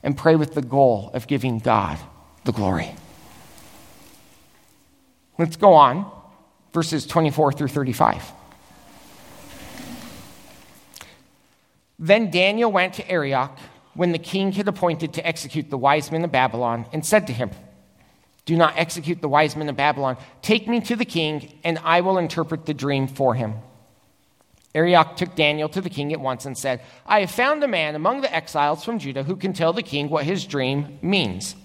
and 0.02 0.18
pray 0.18 0.36
with 0.36 0.54
the 0.54 0.62
goal 0.62 1.12
of 1.14 1.28
giving 1.28 1.60
God 1.60 1.98
the 2.44 2.52
glory. 2.52 2.94
Let's 5.38 5.56
go 5.56 5.74
on, 5.74 6.12
verses 6.74 7.08
24 7.08 7.54
through 7.54 7.70
35. 7.70 8.32
Then 12.04 12.32
Daniel 12.32 12.70
went 12.70 12.96
to 12.96 13.10
Arioch 13.10 13.58
when 13.94 14.12
the 14.12 14.18
king 14.18 14.52
had 14.52 14.68
appointed 14.68 15.14
to 15.14 15.26
execute 15.26 15.70
the 15.70 15.78
wise 15.78 16.12
men 16.12 16.26
of 16.26 16.34
Babylon 16.34 16.86
and 16.92 17.06
said 17.06 17.28
to 17.28 17.34
him, 17.34 17.50
Do 18.46 18.58
not 18.58 18.74
execute 18.76 19.22
the 19.22 19.30
wise 19.30 19.56
men 19.56 19.70
of 19.70 19.78
Babylon. 19.78 20.18
Take 20.42 20.68
me 20.68 20.82
to 20.82 20.98
the 20.98 21.06
king, 21.06 21.58
and 21.64 21.80
I 21.82 22.02
will 22.02 22.18
interpret 22.18 22.66
the 22.66 22.74
dream 22.74 23.08
for 23.08 23.36
him. 23.36 23.54
Arioch 24.76 25.16
took 25.16 25.34
Daniel 25.36 25.70
to 25.70 25.80
the 25.80 25.90
king 25.90 26.12
at 26.12 26.20
once 26.20 26.46
and 26.46 26.58
said, 26.58 26.82
I 27.06 27.22
have 27.22 27.32
found 27.32 27.64
a 27.64 27.70
man 27.70 27.96
among 27.96 28.20
the 28.20 28.36
exiles 28.36 28.84
from 28.84 29.00
Judah 29.00 29.24
who 29.24 29.38
can 29.38 29.54
tell 29.54 29.72
the 29.72 29.82
king 29.82 30.10
what 30.10 30.26
his 30.26 30.46
dream 30.46 31.00
means. 31.02 31.56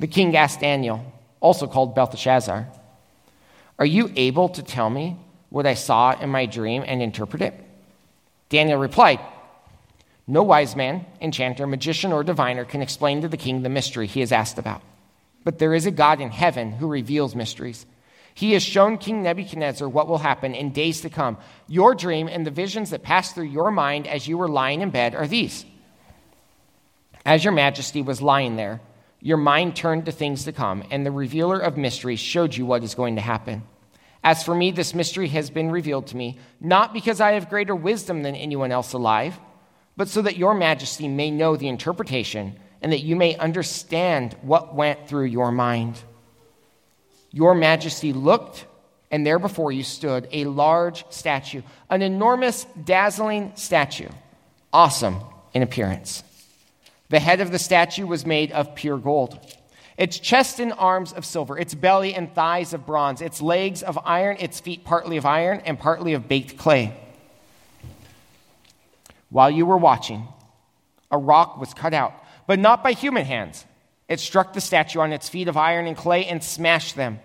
The 0.00 0.08
king 0.08 0.36
asked 0.36 0.62
Daniel, 0.62 1.12
also 1.38 1.68
called 1.68 1.94
Belteshazzar, 1.94 2.66
Are 3.78 3.86
you 3.86 4.10
able 4.16 4.48
to 4.48 4.64
tell 4.64 4.90
me 4.90 5.16
what 5.48 5.64
I 5.64 5.74
saw 5.74 6.18
in 6.20 6.30
my 6.30 6.46
dream 6.46 6.82
and 6.84 7.00
interpret 7.00 7.42
it? 7.42 7.69
Daniel 8.50 8.78
replied, 8.78 9.20
No 10.26 10.42
wise 10.42 10.76
man, 10.76 11.06
enchanter, 11.20 11.66
magician, 11.66 12.12
or 12.12 12.22
diviner 12.22 12.66
can 12.66 12.82
explain 12.82 13.22
to 13.22 13.28
the 13.28 13.38
king 13.38 13.62
the 13.62 13.68
mystery 13.70 14.06
he 14.06 14.20
has 14.20 14.32
asked 14.32 14.58
about. 14.58 14.82
But 15.42 15.58
there 15.58 15.72
is 15.72 15.86
a 15.86 15.90
God 15.90 16.20
in 16.20 16.30
heaven 16.30 16.72
who 16.72 16.86
reveals 16.86 17.34
mysteries. 17.34 17.86
He 18.34 18.52
has 18.52 18.62
shown 18.62 18.98
King 18.98 19.22
Nebuchadnezzar 19.22 19.88
what 19.88 20.08
will 20.08 20.18
happen 20.18 20.54
in 20.54 20.72
days 20.72 21.00
to 21.00 21.10
come. 21.10 21.38
Your 21.66 21.94
dream 21.94 22.28
and 22.28 22.46
the 22.46 22.50
visions 22.50 22.90
that 22.90 23.02
passed 23.02 23.34
through 23.34 23.44
your 23.44 23.70
mind 23.70 24.06
as 24.06 24.28
you 24.28 24.36
were 24.36 24.48
lying 24.48 24.82
in 24.82 24.90
bed 24.90 25.14
are 25.14 25.26
these. 25.26 25.64
As 27.24 27.44
your 27.44 27.52
majesty 27.52 28.02
was 28.02 28.22
lying 28.22 28.56
there, 28.56 28.80
your 29.20 29.36
mind 29.36 29.76
turned 29.76 30.06
to 30.06 30.12
things 30.12 30.44
to 30.44 30.52
come, 30.52 30.82
and 30.90 31.04
the 31.04 31.10
revealer 31.10 31.58
of 31.58 31.76
mysteries 31.76 32.20
showed 32.20 32.56
you 32.56 32.64
what 32.64 32.82
is 32.82 32.94
going 32.94 33.16
to 33.16 33.20
happen. 33.20 33.62
As 34.22 34.42
for 34.42 34.54
me, 34.54 34.70
this 34.70 34.94
mystery 34.94 35.28
has 35.28 35.50
been 35.50 35.70
revealed 35.70 36.08
to 36.08 36.16
me, 36.16 36.38
not 36.60 36.92
because 36.92 37.20
I 37.20 37.32
have 37.32 37.48
greater 37.48 37.74
wisdom 37.74 38.22
than 38.22 38.34
anyone 38.34 38.70
else 38.70 38.92
alive, 38.92 39.38
but 39.96 40.08
so 40.08 40.22
that 40.22 40.36
your 40.36 40.54
majesty 40.54 41.08
may 41.08 41.30
know 41.30 41.56
the 41.56 41.68
interpretation 41.68 42.56
and 42.82 42.92
that 42.92 43.00
you 43.00 43.16
may 43.16 43.36
understand 43.36 44.34
what 44.42 44.74
went 44.74 45.08
through 45.08 45.24
your 45.24 45.50
mind. 45.50 46.00
Your 47.30 47.54
majesty 47.54 48.12
looked, 48.12 48.66
and 49.10 49.26
there 49.26 49.38
before 49.38 49.72
you 49.72 49.82
stood 49.82 50.28
a 50.32 50.44
large 50.44 51.04
statue, 51.10 51.62
an 51.88 52.02
enormous, 52.02 52.66
dazzling 52.84 53.52
statue, 53.54 54.08
awesome 54.72 55.16
in 55.54 55.62
appearance. 55.62 56.24
The 57.08 57.20
head 57.20 57.40
of 57.40 57.50
the 57.50 57.58
statue 57.58 58.06
was 58.06 58.24
made 58.24 58.52
of 58.52 58.74
pure 58.74 58.98
gold 58.98 59.38
its 60.00 60.18
chest 60.18 60.60
and 60.60 60.72
arms 60.72 61.12
of 61.12 61.26
silver, 61.26 61.58
its 61.58 61.74
belly 61.74 62.14
and 62.14 62.34
thighs 62.34 62.72
of 62.72 62.86
bronze, 62.86 63.20
its 63.20 63.42
legs 63.42 63.82
of 63.82 63.98
iron, 64.02 64.34
its 64.40 64.58
feet 64.58 64.82
partly 64.82 65.18
of 65.18 65.26
iron 65.26 65.60
and 65.66 65.78
partly 65.78 66.14
of 66.14 66.26
baked 66.26 66.56
clay. 66.56 66.98
While 69.28 69.50
you 69.50 69.66
were 69.66 69.76
watching, 69.76 70.26
a 71.10 71.18
rock 71.18 71.58
was 71.58 71.74
cut 71.74 71.92
out, 71.92 72.14
but 72.46 72.58
not 72.58 72.82
by 72.82 72.92
human 72.92 73.26
hands, 73.26 73.66
It 74.08 74.18
struck 74.18 74.54
the 74.54 74.60
statue 74.60 74.98
on 74.98 75.12
its 75.12 75.28
feet 75.28 75.46
of 75.46 75.56
iron 75.56 75.86
and 75.86 75.96
clay 75.96 76.26
and 76.26 76.42
smashed 76.42 76.96
them. 76.96 77.20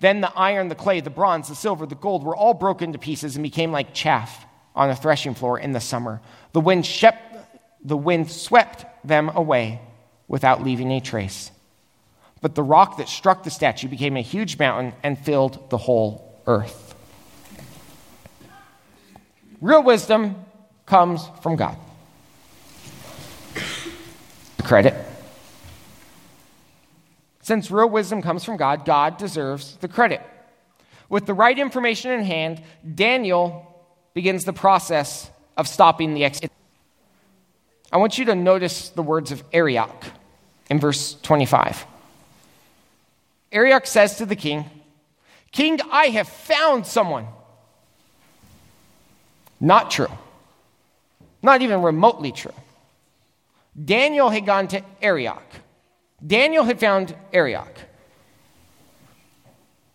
Then 0.00 0.20
the 0.20 0.32
iron, 0.36 0.68
the 0.68 0.74
clay, 0.74 1.00
the 1.00 1.08
bronze, 1.08 1.48
the 1.48 1.54
silver, 1.54 1.86
the 1.86 1.94
gold 1.94 2.24
were 2.24 2.36
all 2.36 2.52
broken 2.52 2.92
to 2.92 2.98
pieces 2.98 3.36
and 3.36 3.42
became 3.42 3.72
like 3.72 3.94
chaff 3.94 4.44
on 4.74 4.90
a 4.90 4.96
threshing 4.96 5.34
floor 5.34 5.58
in 5.58 5.72
the 5.72 5.80
summer. 5.80 6.20
The 6.52 6.60
wind, 6.60 6.84
shep- 6.84 7.58
the 7.82 7.96
wind 7.96 8.30
swept 8.30 8.84
them 9.06 9.30
away 9.34 9.80
without 10.28 10.62
leaving 10.62 10.90
a 10.90 11.00
trace. 11.00 11.50
But 12.40 12.54
the 12.54 12.62
rock 12.62 12.96
that 12.96 13.08
struck 13.08 13.42
the 13.42 13.50
statue 13.50 13.88
became 13.88 14.16
a 14.16 14.22
huge 14.22 14.58
mountain 14.58 14.94
and 15.02 15.18
filled 15.18 15.70
the 15.70 15.76
whole 15.76 16.40
earth. 16.46 16.94
Real 19.60 19.82
wisdom 19.82 20.36
comes 20.86 21.28
from 21.42 21.56
God. 21.56 21.76
Credit. 24.62 24.94
Since 27.42 27.70
real 27.70 27.90
wisdom 27.90 28.22
comes 28.22 28.44
from 28.44 28.56
God, 28.56 28.84
God 28.84 29.18
deserves 29.18 29.76
the 29.76 29.88
credit. 29.88 30.22
With 31.08 31.26
the 31.26 31.34
right 31.34 31.58
information 31.58 32.12
in 32.12 32.24
hand, 32.24 32.62
Daniel 32.94 33.66
begins 34.14 34.44
the 34.44 34.52
process 34.52 35.30
of 35.56 35.66
stopping 35.66 36.14
the 36.14 36.24
exit. 36.24 36.50
I 37.92 37.96
want 37.96 38.18
you 38.18 38.24
to 38.26 38.34
notice 38.34 38.90
the 38.90 39.02
words 39.02 39.32
of 39.32 39.42
Arioch 39.52 40.04
in 40.70 40.78
verse 40.78 41.14
25. 41.22 41.86
Arioch 43.52 43.86
says 43.86 44.16
to 44.16 44.26
the 44.26 44.36
king, 44.36 44.64
King, 45.52 45.80
I 45.90 46.06
have 46.06 46.28
found 46.28 46.86
someone. 46.86 47.26
Not 49.60 49.90
true. 49.90 50.10
Not 51.42 51.62
even 51.62 51.82
remotely 51.82 52.32
true. 52.32 52.54
Daniel 53.82 54.30
had 54.30 54.46
gone 54.46 54.68
to 54.68 54.82
Arioch. 55.02 55.42
Daniel 56.24 56.64
had 56.64 56.78
found 56.78 57.14
Arioch. 57.32 57.78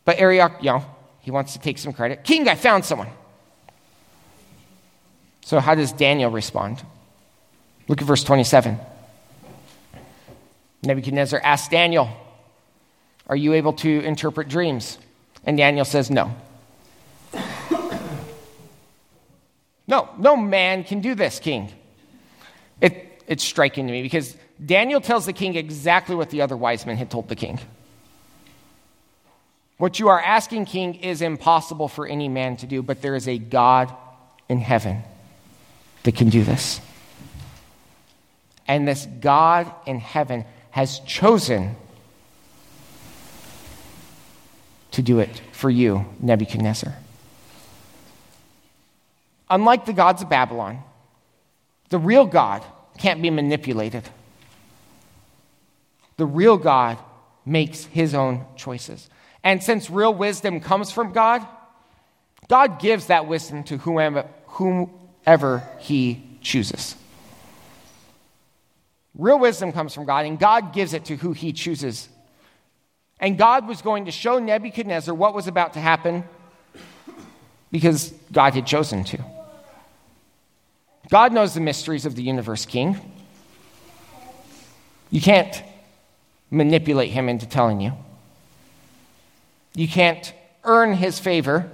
But 0.04 0.20
Arioch, 0.20 0.54
you 0.62 0.72
know, 0.72 0.86
he 1.22 1.32
wants 1.32 1.54
to 1.54 1.60
take 1.60 1.78
some 1.78 1.94
credit. 1.94 2.24
King, 2.24 2.48
I 2.48 2.56
found 2.56 2.86
someone. 2.86 3.10
So, 5.42 5.60
how 5.60 5.76
does 5.76 5.92
Daniel 5.92 6.32
respond? 6.32 6.84
Look 7.88 8.02
at 8.02 8.08
verse 8.08 8.24
27. 8.24 8.80
Nebuchadnezzar 10.84 11.40
asked 11.44 11.72
Daniel, 11.72 12.10
Are 13.28 13.36
you 13.36 13.54
able 13.54 13.74
to 13.74 14.02
interpret 14.02 14.48
dreams? 14.50 14.98
And 15.46 15.58
Daniel 15.58 15.86
says, 15.86 16.10
No. 16.12 16.36
no, 19.88 20.10
no 20.18 20.38
man 20.38 20.84
can 20.84 21.02
do 21.02 21.16
this, 21.16 21.40
king. 21.40 21.72
It, 22.82 23.24
it's 23.28 23.44
striking 23.44 23.88
to 23.88 23.92
me 23.92 24.02
because 24.02 24.36
Daniel 24.64 25.02
tells 25.02 25.26
the 25.26 25.34
king 25.34 25.56
exactly 25.56 26.16
what 26.16 26.30
the 26.30 26.42
other 26.42 26.56
wise 26.56 26.86
men 26.86 26.98
had 26.98 27.10
told 27.10 27.30
the 27.30 27.36
king. 27.36 27.60
What 29.78 30.00
you 30.00 30.08
are 30.08 30.22
asking, 30.22 30.66
king, 30.66 30.96
is 30.96 31.22
impossible 31.22 31.90
for 31.90 32.08
any 32.08 32.30
man 32.30 32.56
to 32.58 32.68
do, 32.68 32.82
but 32.82 33.02
there 33.02 33.16
is 33.16 33.28
a 33.28 33.38
God 33.38 33.94
in 34.48 34.60
heaven 34.60 35.04
that 36.04 36.16
can 36.16 36.30
do 36.30 36.44
this. 36.44 36.80
And 38.68 38.88
this 38.88 39.06
God 39.20 39.72
in 39.86 40.00
heaven 40.00 40.46
has 40.72 41.00
chosen 41.00 41.76
to 44.96 45.02
do 45.02 45.20
it 45.20 45.42
for 45.52 45.70
you, 45.70 46.06
Nebuchadnezzar. 46.22 46.96
Unlike 49.50 49.86
the 49.86 49.94
gods 49.94 50.22
of 50.22 50.30
Babylon, 50.30 50.80
the 51.90 52.00
real 52.00 52.26
God 52.26 52.64
can't 52.98 53.22
be 53.22 53.30
manipulated. 53.30 54.04
The 56.18 56.26
real 56.26 56.58
God 56.58 56.98
makes 57.46 57.86
his 57.86 58.16
own 58.16 58.46
choices. 58.56 59.10
And 59.44 59.62
since 59.62 59.90
real 59.90 60.14
wisdom 60.14 60.62
comes 60.62 60.92
from 60.92 61.12
God, 61.12 61.46
God 62.48 62.80
gives 62.80 63.08
that 63.08 63.28
wisdom 63.28 63.64
to 63.66 63.78
whomever, 63.78 64.28
whomever 64.48 65.68
he 65.80 66.24
chooses. 66.42 66.96
Real 69.14 69.40
wisdom 69.40 69.74
comes 69.74 69.94
from 69.94 70.06
God, 70.06 70.26
and 70.26 70.40
God 70.40 70.74
gives 70.74 70.94
it 70.94 71.06
to 71.06 71.18
who 71.18 71.34
he 71.34 71.52
chooses. 71.52 72.08
And 73.20 73.38
God 73.38 73.68
was 73.68 73.82
going 73.82 74.06
to 74.06 74.12
show 74.12 74.40
Nebuchadnezzar 74.40 75.14
what 75.14 75.34
was 75.34 75.48
about 75.48 75.74
to 75.74 75.80
happen 75.80 76.24
because 77.72 78.14
God 78.32 78.54
had 78.54 78.68
chosen 78.68 79.04
to. 79.06 79.18
God 81.10 81.34
knows 81.34 81.54
the 81.54 81.62
mysteries 81.62 82.06
of 82.06 82.16
the 82.16 82.24
universe, 82.24 82.66
King. 82.66 82.98
You 85.12 85.22
can't 85.22 85.64
manipulate 86.50 87.12
him 87.12 87.30
into 87.30 87.46
telling 87.48 87.80
you. 87.80 87.94
You 89.76 89.88
can't 89.88 90.34
earn 90.64 90.94
his 90.94 91.20
favor. 91.20 91.70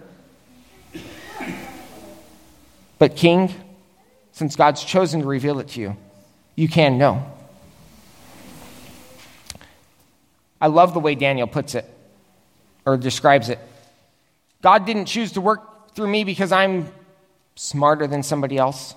But, 2.99 3.15
King, 3.15 3.53
since 4.31 4.55
God's 4.55 4.83
chosen 4.83 5.21
to 5.21 5.27
reveal 5.27 5.59
it 5.59 5.69
to 5.69 5.81
you, 5.81 5.97
you 6.55 6.67
can 6.67 6.97
know. 6.97 7.25
I 10.61 10.67
love 10.67 10.93
the 10.93 10.99
way 10.99 11.15
Daniel 11.15 11.47
puts 11.47 11.73
it 11.73 11.89
or 12.85 12.95
describes 12.95 13.49
it. 13.49 13.59
God 14.61 14.85
didn't 14.85 15.05
choose 15.05 15.31
to 15.33 15.41
work 15.41 15.95
through 15.95 16.07
me 16.07 16.23
because 16.23 16.51
I'm 16.51 16.87
smarter 17.55 18.05
than 18.05 18.21
somebody 18.21 18.57
else. 18.57 18.93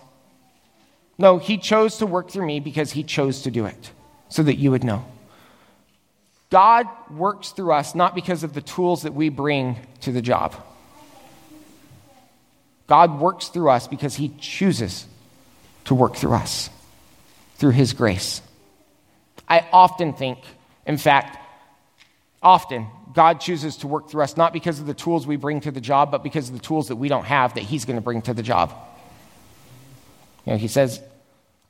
No, 1.16 1.38
He 1.38 1.56
chose 1.56 1.98
to 1.98 2.06
work 2.06 2.30
through 2.30 2.46
me 2.46 2.60
because 2.60 2.92
He 2.92 3.02
chose 3.02 3.42
to 3.42 3.50
do 3.50 3.64
it 3.64 3.90
so 4.28 4.42
that 4.42 4.56
you 4.56 4.70
would 4.72 4.84
know. 4.84 5.04
God 6.50 6.86
works 7.10 7.50
through 7.50 7.72
us 7.72 7.94
not 7.94 8.14
because 8.14 8.44
of 8.44 8.52
the 8.52 8.60
tools 8.60 9.02
that 9.02 9.14
we 9.14 9.28
bring 9.28 9.76
to 10.02 10.12
the 10.12 10.22
job. 10.22 10.54
God 12.86 13.18
works 13.18 13.48
through 13.48 13.70
us 13.70 13.88
because 13.88 14.14
He 14.14 14.28
chooses 14.38 15.06
to 15.86 15.94
work 15.94 16.16
through 16.16 16.34
us, 16.34 16.68
through 17.56 17.70
His 17.70 17.94
grace. 17.94 18.42
I 19.48 19.66
often 19.72 20.12
think, 20.12 20.38
in 20.86 20.98
fact, 20.98 21.38
often, 22.44 22.86
God 23.12 23.40
chooses 23.40 23.78
to 23.78 23.88
work 23.88 24.10
through 24.10 24.22
us 24.22 24.36
not 24.36 24.52
because 24.52 24.78
of 24.78 24.86
the 24.86 24.94
tools 24.94 25.26
we 25.26 25.36
bring 25.36 25.60
to 25.62 25.70
the 25.70 25.80
job, 25.80 26.10
but 26.10 26.22
because 26.22 26.48
of 26.48 26.54
the 26.54 26.60
tools 26.60 26.88
that 26.88 26.96
we 26.96 27.08
don't 27.08 27.24
have 27.24 27.54
that 27.54 27.62
He's 27.62 27.84
going 27.84 27.96
to 27.96 28.02
bring 28.02 28.22
to 28.22 28.34
the 28.34 28.42
job. 28.42 28.72
You 30.44 30.52
know, 30.52 30.58
he 30.58 30.68
says, 30.68 31.00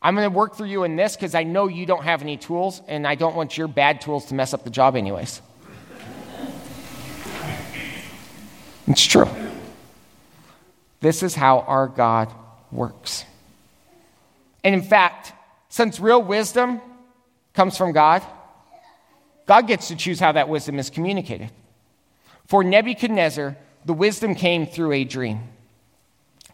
I'm 0.02 0.14
going 0.14 0.28
to 0.30 0.36
work 0.36 0.56
through 0.56 0.66
you 0.66 0.84
in 0.84 0.96
this 0.96 1.14
because 1.16 1.34
I 1.34 1.44
know 1.44 1.68
you 1.68 1.86
don't 1.86 2.02
have 2.02 2.22
any 2.22 2.36
tools, 2.36 2.82
and 2.88 3.06
I 3.06 3.14
don't 3.14 3.36
want 3.36 3.56
your 3.56 3.68
bad 3.68 4.00
tools 4.00 4.26
to 4.26 4.34
mess 4.34 4.52
up 4.52 4.64
the 4.64 4.70
job, 4.70 4.96
anyways. 4.96 5.40
It's 8.86 9.06
true. 9.06 9.28
This 11.00 11.22
is 11.22 11.34
how 11.34 11.60
our 11.60 11.88
God 11.88 12.30
works. 12.70 13.24
And 14.62 14.74
in 14.74 14.82
fact, 14.82 15.32
since 15.68 16.00
real 16.00 16.22
wisdom 16.22 16.80
comes 17.54 17.76
from 17.76 17.92
God, 17.92 18.22
God 19.46 19.66
gets 19.66 19.88
to 19.88 19.96
choose 19.96 20.20
how 20.20 20.32
that 20.32 20.48
wisdom 20.48 20.78
is 20.78 20.90
communicated. 20.90 21.50
For 22.46 22.64
Nebuchadnezzar, 22.64 23.56
the 23.84 23.92
wisdom 23.92 24.34
came 24.34 24.66
through 24.66 24.92
a 24.92 25.04
dream. 25.04 25.40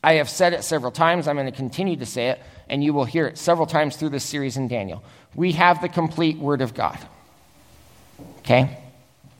I 0.02 0.14
have 0.14 0.28
said 0.28 0.52
it 0.52 0.64
several 0.64 0.92
times. 0.92 1.28
I'm 1.28 1.36
going 1.36 1.46
to 1.46 1.52
continue 1.52 1.96
to 1.96 2.06
say 2.06 2.28
it, 2.28 2.40
and 2.68 2.82
you 2.82 2.94
will 2.94 3.04
hear 3.04 3.26
it 3.26 3.38
several 3.38 3.66
times 3.66 3.96
through 3.96 4.08
this 4.10 4.24
series 4.24 4.56
in 4.56 4.66
Daniel. 4.66 5.02
We 5.34 5.52
have 5.52 5.82
the 5.82 5.88
complete 5.88 6.38
Word 6.38 6.62
of 6.62 6.74
God. 6.74 6.98
Okay? 8.38 8.78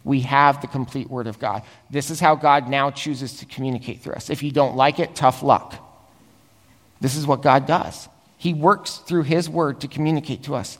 We 0.05 0.21
have 0.21 0.61
the 0.61 0.67
complete 0.67 1.09
Word 1.09 1.27
of 1.27 1.39
God. 1.39 1.63
This 1.91 2.11
is 2.11 2.21
how 2.21 2.35
God 2.35 2.69
now 2.69 2.91
chooses 2.91 3.39
to 3.39 3.47
communicate 3.47 4.01
through 4.01 4.15
us. 4.15 4.31
If 4.31 4.43
you 4.43 4.51
don't 4.51 4.77
like 4.77 4.99
it, 4.99 5.15
tough 5.15 5.43
luck. 5.43 5.75
This 7.01 7.17
is 7.17 7.27
what 7.27 7.43
God 7.43 7.67
does. 7.67 8.09
He 8.37 8.55
works 8.55 8.97
through 8.97 9.25
His 9.25 9.49
Word 9.49 9.81
to 9.81 9.89
communicate 9.89 10.45
to 10.45 10.55
us. 10.55 10.79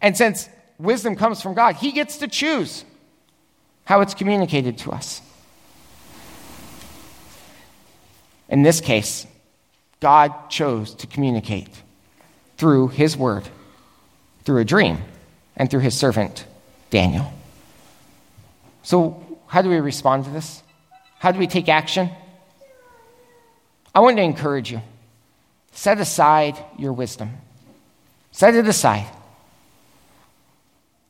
And 0.00 0.16
since 0.16 0.48
wisdom 0.78 1.16
comes 1.16 1.40
from 1.40 1.54
God, 1.54 1.76
He 1.76 1.92
gets 1.92 2.18
to 2.18 2.28
choose 2.28 2.84
how 3.84 4.00
it's 4.00 4.14
communicated 4.14 4.78
to 4.78 4.90
us. 4.92 5.20
In 8.48 8.62
this 8.62 8.80
case, 8.80 9.26
God 10.00 10.50
chose 10.50 10.94
to 10.96 11.06
communicate 11.06 11.68
through 12.56 12.88
his 12.88 13.16
word, 13.16 13.48
through 14.44 14.60
a 14.60 14.64
dream, 14.64 14.98
and 15.56 15.70
through 15.70 15.80
his 15.80 15.96
servant, 15.96 16.44
Daniel. 16.90 17.32
So, 18.82 19.38
how 19.46 19.62
do 19.62 19.68
we 19.68 19.80
respond 19.80 20.24
to 20.24 20.30
this? 20.30 20.62
How 21.18 21.32
do 21.32 21.38
we 21.38 21.46
take 21.46 21.68
action? 21.68 22.10
I 23.94 24.00
want 24.00 24.16
to 24.16 24.22
encourage 24.22 24.70
you 24.70 24.82
set 25.72 25.98
aside 25.98 26.56
your 26.78 26.92
wisdom, 26.92 27.30
set 28.30 28.54
it 28.54 28.66
aside, 28.68 29.06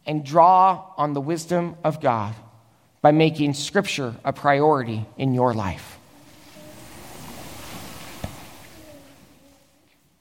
and 0.07 0.25
draw 0.25 0.93
on 0.97 1.13
the 1.13 1.21
wisdom 1.21 1.77
of 1.85 2.01
God 2.01 2.35
by 3.03 3.13
making 3.13 3.55
Scripture 3.55 4.15
a 4.25 4.33
priority 4.33 5.07
in 5.19 5.35
your 5.35 5.53
life. 5.55 5.99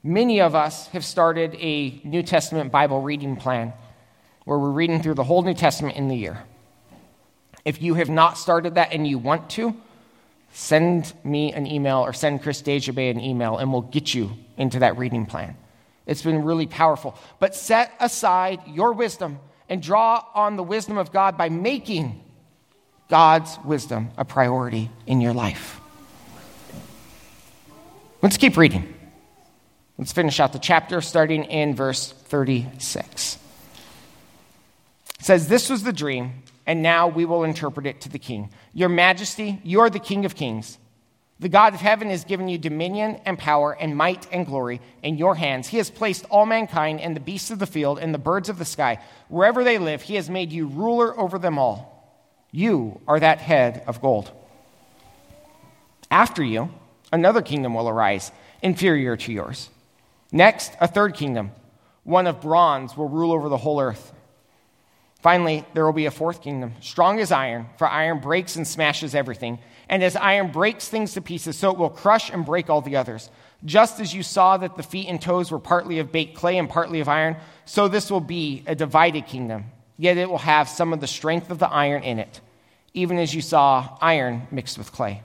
Many 0.02 0.42
of 0.42 0.54
us 0.54 0.88
have 0.88 1.04
started 1.04 1.54
a 1.54 1.98
New 2.04 2.22
Testament 2.22 2.70
Bible 2.70 3.00
reading 3.00 3.36
plan. 3.36 3.72
where 4.44 4.58
we're 4.58 4.70
reading 4.70 5.02
through 5.02 5.14
the 5.14 5.24
whole 5.24 5.40
New 5.42 5.54
Testament 5.54 5.96
in 5.96 6.08
the 6.08 6.16
year. 6.16 6.44
If 7.64 7.80
you 7.80 7.94
have 7.94 8.10
not 8.10 8.36
started 8.36 8.74
that 8.74 8.92
and 8.92 9.06
you 9.06 9.16
want 9.16 9.48
to, 9.50 9.74
send 10.52 11.12
me 11.24 11.52
an 11.52 11.66
email 11.66 11.98
or 11.98 12.12
send 12.12 12.42
Chris 12.42 12.60
Dejabe 12.60 13.10
an 13.10 13.18
email 13.18 13.56
and 13.56 13.72
we'll 13.72 13.82
get 13.82 14.12
you 14.12 14.32
into 14.58 14.80
that 14.80 14.98
reading 14.98 15.24
plan. 15.24 15.56
It's 16.06 16.20
been 16.20 16.44
really 16.44 16.66
powerful. 16.66 17.16
But 17.38 17.54
set 17.54 17.92
aside 17.98 18.60
your 18.66 18.92
wisdom 18.92 19.40
and 19.68 19.82
draw 19.82 20.24
on 20.34 20.56
the 20.56 20.62
wisdom 20.62 20.98
of 20.98 21.12
God 21.12 21.36
by 21.36 21.48
making 21.48 22.20
God's 23.08 23.58
wisdom 23.64 24.10
a 24.16 24.24
priority 24.24 24.90
in 25.06 25.20
your 25.20 25.32
life. 25.32 25.80
Let's 28.22 28.36
keep 28.36 28.56
reading. 28.56 28.94
Let's 29.98 30.12
finish 30.12 30.40
out 30.40 30.52
the 30.52 30.58
chapter 30.58 31.00
starting 31.00 31.44
in 31.44 31.74
verse 31.74 32.10
36. 32.10 33.38
It 35.20 35.24
says, 35.24 35.48
This 35.48 35.70
was 35.70 35.82
the 35.82 35.92
dream, 35.92 36.42
and 36.66 36.82
now 36.82 37.06
we 37.06 37.24
will 37.24 37.44
interpret 37.44 37.86
it 37.86 38.00
to 38.02 38.08
the 38.08 38.18
king. 38.18 38.50
Your 38.72 38.88
majesty, 38.88 39.60
you 39.62 39.80
are 39.80 39.90
the 39.90 39.98
king 39.98 40.24
of 40.24 40.34
kings. 40.34 40.78
The 41.44 41.50
God 41.50 41.74
of 41.74 41.82
heaven 41.82 42.08
has 42.08 42.24
given 42.24 42.48
you 42.48 42.56
dominion 42.56 43.20
and 43.26 43.38
power 43.38 43.72
and 43.78 43.94
might 43.94 44.26
and 44.32 44.46
glory 44.46 44.80
in 45.02 45.18
your 45.18 45.34
hands. 45.34 45.68
He 45.68 45.76
has 45.76 45.90
placed 45.90 46.24
all 46.30 46.46
mankind 46.46 47.02
and 47.02 47.14
the 47.14 47.20
beasts 47.20 47.50
of 47.50 47.58
the 47.58 47.66
field 47.66 47.98
and 47.98 48.14
the 48.14 48.18
birds 48.18 48.48
of 48.48 48.58
the 48.58 48.64
sky. 48.64 48.98
Wherever 49.28 49.62
they 49.62 49.76
live, 49.76 50.00
He 50.00 50.14
has 50.14 50.30
made 50.30 50.52
you 50.52 50.66
ruler 50.66 51.14
over 51.20 51.38
them 51.38 51.58
all. 51.58 52.18
You 52.50 52.98
are 53.06 53.20
that 53.20 53.40
head 53.40 53.84
of 53.86 54.00
gold. 54.00 54.30
After 56.10 56.42
you, 56.42 56.70
another 57.12 57.42
kingdom 57.42 57.74
will 57.74 57.90
arise, 57.90 58.32
inferior 58.62 59.14
to 59.14 59.30
yours. 59.30 59.68
Next, 60.32 60.72
a 60.80 60.88
third 60.88 61.12
kingdom, 61.12 61.50
one 62.04 62.26
of 62.26 62.40
bronze, 62.40 62.96
will 62.96 63.10
rule 63.10 63.32
over 63.32 63.50
the 63.50 63.58
whole 63.58 63.82
earth. 63.82 64.14
Finally, 65.20 65.66
there 65.74 65.84
will 65.84 65.92
be 65.92 66.06
a 66.06 66.10
fourth 66.10 66.40
kingdom, 66.40 66.72
strong 66.80 67.20
as 67.20 67.30
iron, 67.30 67.66
for 67.76 67.86
iron 67.86 68.20
breaks 68.20 68.56
and 68.56 68.66
smashes 68.66 69.14
everything. 69.14 69.58
And 69.88 70.02
as 70.02 70.16
iron 70.16 70.50
breaks 70.50 70.88
things 70.88 71.12
to 71.14 71.20
pieces, 71.20 71.56
so 71.56 71.70
it 71.70 71.78
will 71.78 71.90
crush 71.90 72.30
and 72.30 72.44
break 72.44 72.70
all 72.70 72.80
the 72.80 72.96
others. 72.96 73.30
Just 73.64 74.00
as 74.00 74.14
you 74.14 74.22
saw 74.22 74.56
that 74.56 74.76
the 74.76 74.82
feet 74.82 75.08
and 75.08 75.20
toes 75.20 75.50
were 75.50 75.58
partly 75.58 75.98
of 75.98 76.12
baked 76.12 76.36
clay 76.36 76.58
and 76.58 76.68
partly 76.68 77.00
of 77.00 77.08
iron, 77.08 77.36
so 77.64 77.88
this 77.88 78.10
will 78.10 78.20
be 78.20 78.62
a 78.66 78.74
divided 78.74 79.26
kingdom. 79.26 79.66
Yet 79.96 80.16
it 80.16 80.28
will 80.28 80.38
have 80.38 80.68
some 80.68 80.92
of 80.92 81.00
the 81.00 81.06
strength 81.06 81.50
of 81.50 81.58
the 81.58 81.68
iron 81.68 82.02
in 82.02 82.18
it, 82.18 82.40
even 82.94 83.18
as 83.18 83.34
you 83.34 83.40
saw 83.40 83.96
iron 84.00 84.46
mixed 84.50 84.76
with 84.76 84.92
clay. 84.92 85.22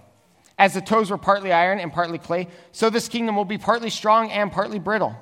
As 0.58 0.74
the 0.74 0.82
toes 0.82 1.10
were 1.10 1.18
partly 1.18 1.52
iron 1.54 1.80
and 1.80 1.92
partly 1.92 2.18
clay, 2.18 2.48
so 2.72 2.90
this 2.90 3.08
kingdom 3.08 3.36
will 3.36 3.46
be 3.46 3.58
partly 3.58 3.90
strong 3.90 4.30
and 4.30 4.52
partly 4.52 4.78
brittle. 4.78 5.16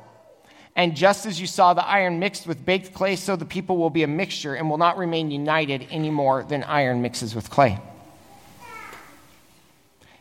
And 0.75 0.95
just 0.95 1.25
as 1.25 1.41
you 1.41 1.47
saw 1.47 1.73
the 1.73 1.85
iron 1.85 2.19
mixed 2.19 2.45
with 2.45 2.65
baked 2.65 2.93
clay, 2.93 3.15
so 3.15 3.35
the 3.35 3.45
people 3.45 3.77
will 3.77 3.89
be 3.89 4.03
a 4.03 4.07
mixture 4.07 4.53
and 4.53 4.69
will 4.69 4.77
not 4.77 4.97
remain 4.97 5.31
united 5.31 5.87
any 5.89 6.11
more 6.11 6.43
than 6.43 6.63
iron 6.63 7.01
mixes 7.01 7.33
with 7.33 7.49
clay. 7.49 7.79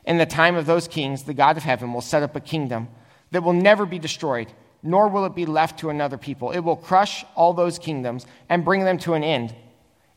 In 0.07 0.19
the 0.19 0.27
time 0.27 0.55
of 0.55 0.67
those 0.67 0.87
kings, 0.87 1.25
the 1.25 1.35
God 1.35 1.57
of 1.57 1.65
heaven 1.65 1.93
will 1.93 2.01
set 2.01 2.23
up 2.23 2.37
a 2.37 2.41
kingdom 2.41 2.89
that 3.33 3.43
will 3.43 3.53
never 3.53 3.85
be 3.85 3.99
destroyed, 3.99 4.53
nor 4.83 5.09
will 5.09 5.25
it 5.25 5.35
be 5.35 5.47
left 5.47 5.81
to 5.81 5.91
another 5.91 6.17
people. 6.17 6.53
It 6.53 6.61
will 6.61 6.77
crush 6.77 7.25
all 7.35 7.53
those 7.53 7.79
kingdoms 7.79 8.25
and 8.49 8.65
bring 8.65 8.85
them 8.85 8.99
to 8.99 9.15
an 9.15 9.25
end, 9.25 9.55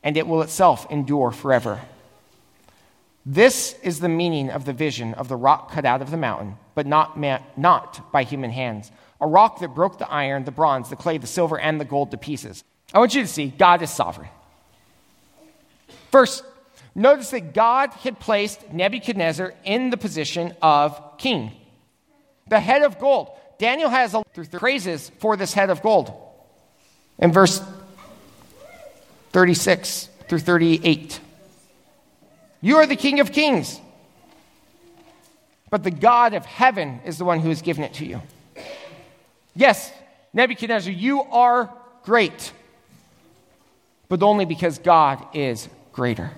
and 0.04 0.16
it 0.16 0.28
will 0.28 0.44
itself 0.44 0.86
endure 0.92 1.32
forever. 1.32 1.82
This 3.26 3.76
is 3.84 4.00
the 4.00 4.10
meaning 4.10 4.50
of 4.50 4.66
the 4.66 4.74
vision 4.74 5.14
of 5.16 5.28
the 5.28 5.36
rock 5.36 5.72
cut 5.72 5.86
out 5.86 6.02
of 6.02 6.12
the 6.12 6.18
mountain, 6.18 6.58
but 6.76 6.86
not, 6.86 7.20
not 7.58 8.12
by 8.12 8.24
human 8.24 8.52
hands. 8.52 8.92
A 9.20 9.28
rock 9.28 9.60
that 9.60 9.76
broke 9.76 9.98
the 9.98 10.10
iron, 10.10 10.46
the 10.46 10.52
bronze, 10.52 10.90
the 10.90 10.96
clay, 10.96 11.18
the 11.18 11.28
silver, 11.28 11.60
and 11.60 11.80
the 11.80 11.86
gold 11.86 12.12
to 12.12 12.18
pieces. 12.18 12.64
I 12.94 13.00
want 13.00 13.14
you 13.14 13.22
to 13.22 13.28
see 13.28 13.48
God 13.48 13.82
is 13.82 13.92
sovereign. 13.92 14.30
First, 16.12 16.44
Notice 16.96 17.32
that 17.32 17.54
God 17.54 17.92
had 17.92 18.20
placed 18.20 18.72
Nebuchadnezzar 18.74 19.54
in 19.64 19.90
the 19.90 19.98
position 19.98 20.56
of 20.62 21.18
king, 21.18 21.52
the 22.48 22.60
head 22.60 22.82
of 22.82 23.00
gold. 23.00 23.30
Daniel 23.58 23.90
has 23.90 24.14
a 24.14 24.24
praises 24.52 25.12
for 25.20 25.36
this 25.36 25.54
head 25.54 25.70
of 25.70 25.82
gold. 25.82 26.14
In 27.20 27.32
verse 27.32 27.62
36 29.32 30.10
through 30.28 30.40
38. 30.40 31.20
You 32.62 32.78
are 32.78 32.86
the 32.86 32.96
king 32.96 33.20
of 33.20 33.32
kings, 33.32 33.80
but 35.70 35.84
the 35.84 35.92
God 35.92 36.34
of 36.34 36.46
heaven 36.46 37.00
is 37.06 37.18
the 37.18 37.26
one 37.26 37.40
who 37.40 37.50
has 37.50 37.62
given 37.62 37.84
it 37.84 37.94
to 37.96 38.06
you. 38.06 38.22
Yes, 39.56 39.92
Nebuchadnezzar, 40.34 40.92
you 40.92 41.22
are 41.24 41.74
great, 42.04 42.52
but 44.08 44.24
only 44.24 44.46
because 44.46 44.80
God 44.80 45.26
is 45.34 45.70
greater. 45.92 46.32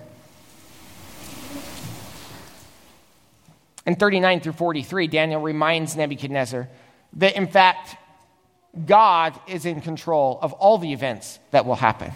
In 3.84 3.96
39 3.96 4.40
through 4.40 4.52
43, 4.52 5.08
Daniel 5.08 5.40
reminds 5.40 5.96
Nebuchadnezzar 5.96 6.68
that, 7.14 7.36
in 7.36 7.46
fact, 7.46 7.96
God 8.86 9.38
is 9.48 9.66
in 9.66 9.80
control 9.80 10.38
of 10.40 10.52
all 10.54 10.78
the 10.78 10.92
events 10.92 11.38
that 11.50 11.66
will 11.66 11.74
happen. 11.74 12.12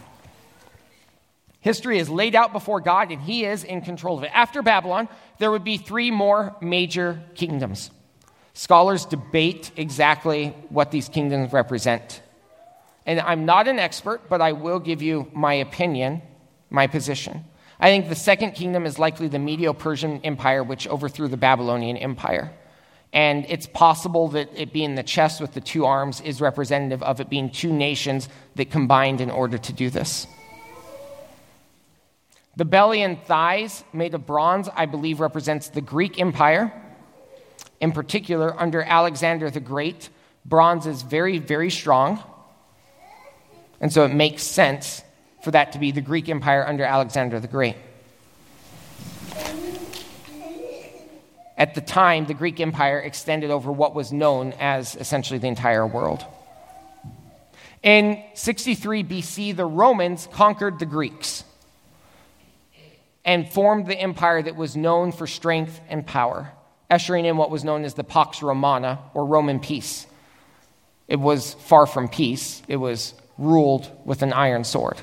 History 1.60 1.98
is 1.98 2.08
laid 2.08 2.36
out 2.36 2.52
before 2.52 2.80
God, 2.80 3.10
and 3.10 3.20
He 3.20 3.44
is 3.44 3.64
in 3.64 3.80
control 3.80 4.18
of 4.18 4.24
it. 4.24 4.30
After 4.32 4.62
Babylon, 4.62 5.08
there 5.38 5.50
would 5.50 5.64
be 5.64 5.76
three 5.76 6.12
more 6.12 6.54
major 6.60 7.20
kingdoms. 7.34 7.90
Scholars 8.54 9.04
debate 9.04 9.72
exactly 9.76 10.54
what 10.68 10.90
these 10.92 11.08
kingdoms 11.08 11.52
represent. 11.52 12.22
And 13.04 13.20
I'm 13.20 13.44
not 13.44 13.68
an 13.68 13.78
expert, 13.78 14.28
but 14.28 14.40
I 14.40 14.52
will 14.52 14.78
give 14.78 15.02
you 15.02 15.30
my 15.34 15.54
opinion, 15.54 16.22
my 16.70 16.86
position. 16.86 17.44
I 17.78 17.88
think 17.88 18.08
the 18.08 18.14
second 18.14 18.52
kingdom 18.52 18.86
is 18.86 18.98
likely 18.98 19.28
the 19.28 19.38
Medo 19.38 19.72
Persian 19.72 20.20
Empire, 20.24 20.62
which 20.62 20.88
overthrew 20.88 21.28
the 21.28 21.36
Babylonian 21.36 21.96
Empire. 21.96 22.52
And 23.12 23.46
it's 23.48 23.66
possible 23.66 24.28
that 24.28 24.50
it 24.54 24.72
being 24.72 24.94
the 24.94 25.02
chest 25.02 25.40
with 25.40 25.52
the 25.52 25.60
two 25.60 25.84
arms 25.84 26.20
is 26.20 26.40
representative 26.40 27.02
of 27.02 27.20
it 27.20 27.28
being 27.28 27.50
two 27.50 27.72
nations 27.72 28.28
that 28.56 28.70
combined 28.70 29.20
in 29.20 29.30
order 29.30 29.58
to 29.58 29.72
do 29.72 29.90
this. 29.90 30.26
The 32.56 32.64
belly 32.64 33.02
and 33.02 33.22
thighs 33.22 33.84
made 33.92 34.14
of 34.14 34.26
bronze, 34.26 34.68
I 34.74 34.86
believe, 34.86 35.20
represents 35.20 35.68
the 35.68 35.82
Greek 35.82 36.18
Empire. 36.18 36.72
In 37.80 37.92
particular, 37.92 38.58
under 38.58 38.82
Alexander 38.82 39.50
the 39.50 39.60
Great, 39.60 40.08
bronze 40.46 40.86
is 40.86 41.02
very, 41.02 41.38
very 41.38 41.70
strong. 41.70 42.22
And 43.80 43.92
so 43.92 44.06
it 44.06 44.14
makes 44.14 44.42
sense 44.42 45.02
for 45.46 45.52
that 45.52 45.70
to 45.70 45.78
be 45.78 45.92
the 45.92 46.00
Greek 46.00 46.28
Empire 46.28 46.66
under 46.66 46.82
Alexander 46.82 47.38
the 47.38 47.46
Great. 47.46 47.76
At 51.56 51.76
the 51.76 51.80
time, 51.80 52.26
the 52.26 52.34
Greek 52.34 52.58
Empire 52.58 52.98
extended 52.98 53.52
over 53.52 53.70
what 53.70 53.94
was 53.94 54.12
known 54.12 54.54
as 54.58 54.96
essentially 54.96 55.38
the 55.38 55.46
entire 55.46 55.86
world. 55.86 56.24
In 57.84 58.20
63 58.34 59.04
BC, 59.04 59.54
the 59.54 59.64
Romans 59.64 60.28
conquered 60.32 60.80
the 60.80 60.84
Greeks 60.84 61.44
and 63.24 63.48
formed 63.48 63.86
the 63.86 63.94
empire 63.94 64.42
that 64.42 64.56
was 64.56 64.76
known 64.76 65.12
for 65.12 65.28
strength 65.28 65.80
and 65.88 66.04
power, 66.04 66.50
ushering 66.90 67.24
in 67.24 67.36
what 67.36 67.52
was 67.52 67.62
known 67.62 67.84
as 67.84 67.94
the 67.94 68.02
Pax 68.02 68.42
Romana, 68.42 68.98
or 69.14 69.24
Roman 69.24 69.60
peace. 69.60 70.08
It 71.06 71.20
was 71.20 71.54
far 71.54 71.86
from 71.86 72.08
peace, 72.08 72.64
it 72.66 72.78
was 72.78 73.14
ruled 73.38 73.88
with 74.04 74.22
an 74.22 74.32
iron 74.32 74.64
sword. 74.64 75.00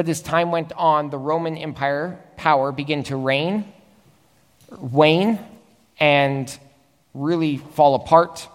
But 0.00 0.08
as 0.08 0.22
time 0.22 0.50
went 0.50 0.72
on, 0.72 1.10
the 1.10 1.18
Roman 1.18 1.58
Empire 1.58 2.18
power 2.38 2.72
began 2.72 3.02
to 3.02 3.16
reign, 3.16 3.70
wane, 4.70 5.38
and 5.98 6.58
really 7.12 7.58
fall 7.58 7.94
apart. 7.96 8.48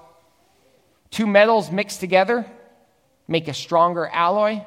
Two 1.11 1.27
metals 1.27 1.69
mixed 1.69 1.99
together 1.99 2.47
make 3.27 3.47
a 3.47 3.53
stronger 3.53 4.07
alloy. 4.07 4.63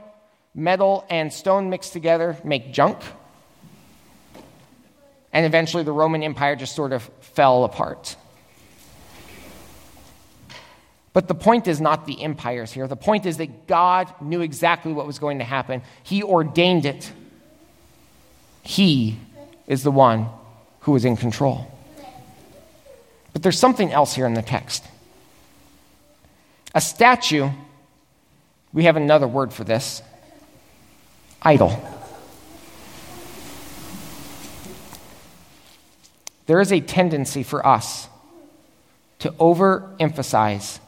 Metal 0.55 1.05
and 1.11 1.33
stone 1.33 1.69
mixed 1.69 1.95
together 1.95 2.37
make 2.45 2.73
junk. 2.73 2.99
And 5.33 5.45
eventually 5.45 5.83
the 5.83 5.91
Roman 5.91 6.23
Empire 6.23 6.55
just 6.55 6.77
sort 6.77 6.93
of 6.93 7.03
fell 7.23 7.65
apart. 7.65 8.15
But 11.19 11.27
the 11.27 11.35
point 11.35 11.67
is 11.67 11.81
not 11.81 12.07
the 12.07 12.23
empires 12.23 12.71
here. 12.71 12.87
The 12.87 12.95
point 12.95 13.27
is 13.27 13.39
that 13.39 13.67
God 13.67 14.07
knew 14.21 14.41
exactly 14.41 14.93
what 14.93 15.05
was 15.05 15.19
going 15.19 15.41
to 15.41 15.45
happen, 15.45 15.83
He 16.05 16.23
ordained 16.23 16.87
it. 16.87 17.13
He 18.63 19.19
is 19.67 19.83
the 19.83 19.91
one 19.91 20.29
who 20.83 20.95
is 20.95 21.05
in 21.05 21.17
control. 21.17 21.77
But 23.33 23.43
there's 23.43 23.59
something 23.59 23.91
else 23.91 24.15
here 24.15 24.27
in 24.27 24.35
the 24.35 24.43
text. 24.43 24.85
A 26.73 26.81
statue, 26.81 27.51
we 28.73 28.85
have 28.85 28.95
another 28.95 29.27
word 29.27 29.53
for 29.53 29.65
this 29.65 30.03
idol. 31.43 31.83
There 36.47 36.61
is 36.61 36.73
a 36.73 36.79
tendency 36.79 37.43
for 37.43 37.67
us 37.67 38.07
to 39.19 39.33
overemphasize 39.33 40.79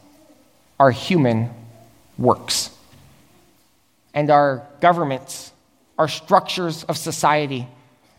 our 0.81 0.89
human 0.89 1.47
works. 2.17 2.71
and 4.15 4.31
our 4.31 4.67
governments, 4.81 5.53
our 5.97 6.07
structures 6.07 6.83
of 6.85 6.97
society, 6.97 7.67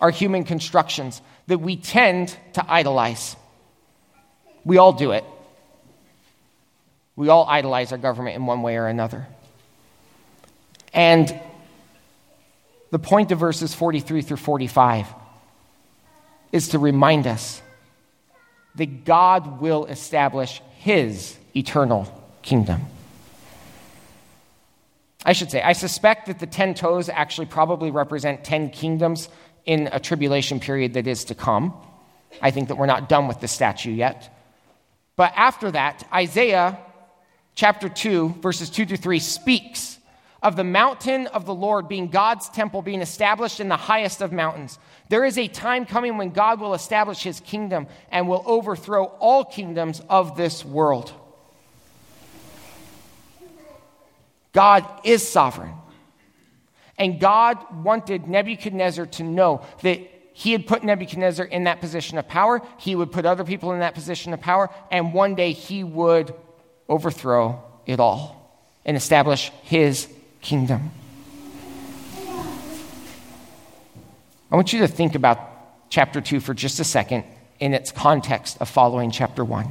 our 0.01 0.11
human 0.11 0.45
constructions 0.45 1.21
that 1.49 1.59
we 1.59 1.75
tend 1.77 2.35
to 2.53 2.65
idolize. 2.73 3.37
We 4.65 4.79
all 4.79 4.93
do 4.93 5.11
it. 5.11 5.25
We 7.17 7.29
all 7.31 7.47
idolize 7.49 7.91
our 7.91 7.99
government 7.99 8.37
in 8.37 8.47
one 8.47 8.63
way 8.63 8.77
or 8.77 8.87
another. 8.87 9.27
And 10.95 11.29
the 12.93 13.01
point 13.01 13.33
of 13.33 13.41
verses 13.41 13.75
43 13.75 14.23
through 14.23 14.37
45 14.37 15.09
is 16.53 16.69
to 16.69 16.79
remind 16.79 17.27
us 17.27 17.61
that 18.77 19.05
God 19.05 19.61
will 19.61 19.85
establish 19.87 20.63
his 20.79 21.37
eternal 21.57 22.22
kingdom. 22.43 22.83
I 25.25 25.33
should 25.33 25.51
say, 25.51 25.63
I 25.63 25.73
suspect 25.73 26.27
that 26.27 26.41
the 26.41 26.47
10 26.47 26.75
toes 26.75 27.09
actually 27.09 27.47
probably 27.47 27.91
represent 27.91 28.45
10 28.45 28.71
kingdoms 28.71 29.29
in 29.65 29.89
a 29.93 30.01
tribulation 30.01 30.59
period 30.59 30.95
that 30.95 31.07
is 31.07 31.25
to 31.27 31.35
come. 31.35 31.75
I 32.41 32.51
think 32.51 32.69
that 32.69 32.77
we're 32.77 32.87
not 32.87 33.09
done 33.09 33.29
with 33.29 33.41
the 33.41 33.49
statue 33.49 33.93
yet. 33.93 34.37
But 35.17 35.33
after 35.37 35.71
that, 35.71 36.07
Isaiah 36.13 36.79
chapter 37.55 37.89
2, 37.89 38.37
verses 38.41 38.71
2 38.71 38.87
to 38.87 38.97
3, 38.97 39.19
speaks 39.21 39.99
of 40.43 40.57
the 40.57 40.65
mountain 40.65 41.29
of 41.29 41.47
the 41.47 41.55
Lord 41.55 41.87
being 41.87 42.09
God's 42.09 42.49
temple, 42.49 42.83
being 42.83 43.01
established 43.01 43.61
in 43.61 43.69
the 43.69 43.77
highest 43.77 44.23
of 44.23 44.33
mountains. 44.33 44.79
There 45.09 45.25
is 45.25 45.39
a 45.39 45.47
time 45.47 45.87
coming 45.87 46.17
when 46.17 46.31
God 46.31 46.59
will 46.59 46.75
establish 46.75 47.23
his 47.23 47.39
kingdom 47.39 47.87
and 48.11 48.27
will 48.27 48.43
overthrow 48.45 49.05
all 49.05 49.45
kingdoms 49.45 50.03
of 50.09 50.37
this 50.37 50.65
world. 50.65 51.13
God 54.53 54.87
is 55.05 55.27
sovereign. 55.27 55.75
And 56.99 57.19
God 57.19 57.85
wanted 57.85 58.29
Nebuchadnezzar 58.29 59.07
to 59.07 59.23
know 59.23 59.65
that 59.83 60.01
he 60.35 60.53
had 60.53 60.67
put 60.67 60.83
Nebuchadnezzar 60.85 61.45
in 61.45 61.65
that 61.65 61.81
position 61.81 62.19
of 62.19 62.29
power. 62.29 62.63
He 62.79 62.95
would 62.95 63.13
put 63.13 63.27
other 63.27 63.45
people 63.45 63.73
in 63.73 63.81
that 63.81 63.95
position 63.95 64.33
of 64.33 64.41
power. 64.41 64.71
And 64.91 65.13
one 65.13 65.35
day 65.35 65.53
he 65.53 65.85
would 65.85 66.35
overthrow 66.89 67.63
it 67.87 68.01
all 68.01 68.61
and 68.85 68.97
establish 68.97 69.51
his 69.63 70.09
kingdom. 70.41 70.91
I 74.51 74.57
want 74.57 74.73
you 74.73 74.81
to 74.81 74.89
think 74.89 75.15
about 75.15 75.39
chapter 75.89 76.21
2 76.21 76.41
for 76.41 76.53
just 76.53 76.79
a 76.79 76.85
second 76.85 77.25
in 77.59 77.75
its 77.75 77.91
context 77.91 78.59
of 78.61 78.69
following 78.69 79.11
chapter 79.11 79.45
1. 79.45 79.67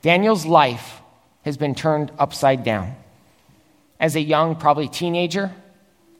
Daniel's 0.00 0.46
life 0.46 1.00
has 1.48 1.56
been 1.56 1.74
turned 1.74 2.12
upside 2.18 2.62
down. 2.62 2.94
As 3.98 4.14
a 4.14 4.20
young, 4.20 4.54
probably 4.54 4.88
teenager, 4.88 5.50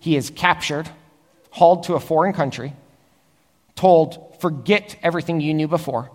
he 0.01 0.17
is 0.17 0.31
captured, 0.31 0.89
hauled 1.51 1.85
to 1.85 1.95
a 1.95 2.01
foreign 2.01 2.33
country, 2.33 2.73
told, 3.77 4.41
forget 4.41 4.97
everything 5.03 5.41
you 5.41 5.55
knew 5.55 5.69
before, 5.69 6.11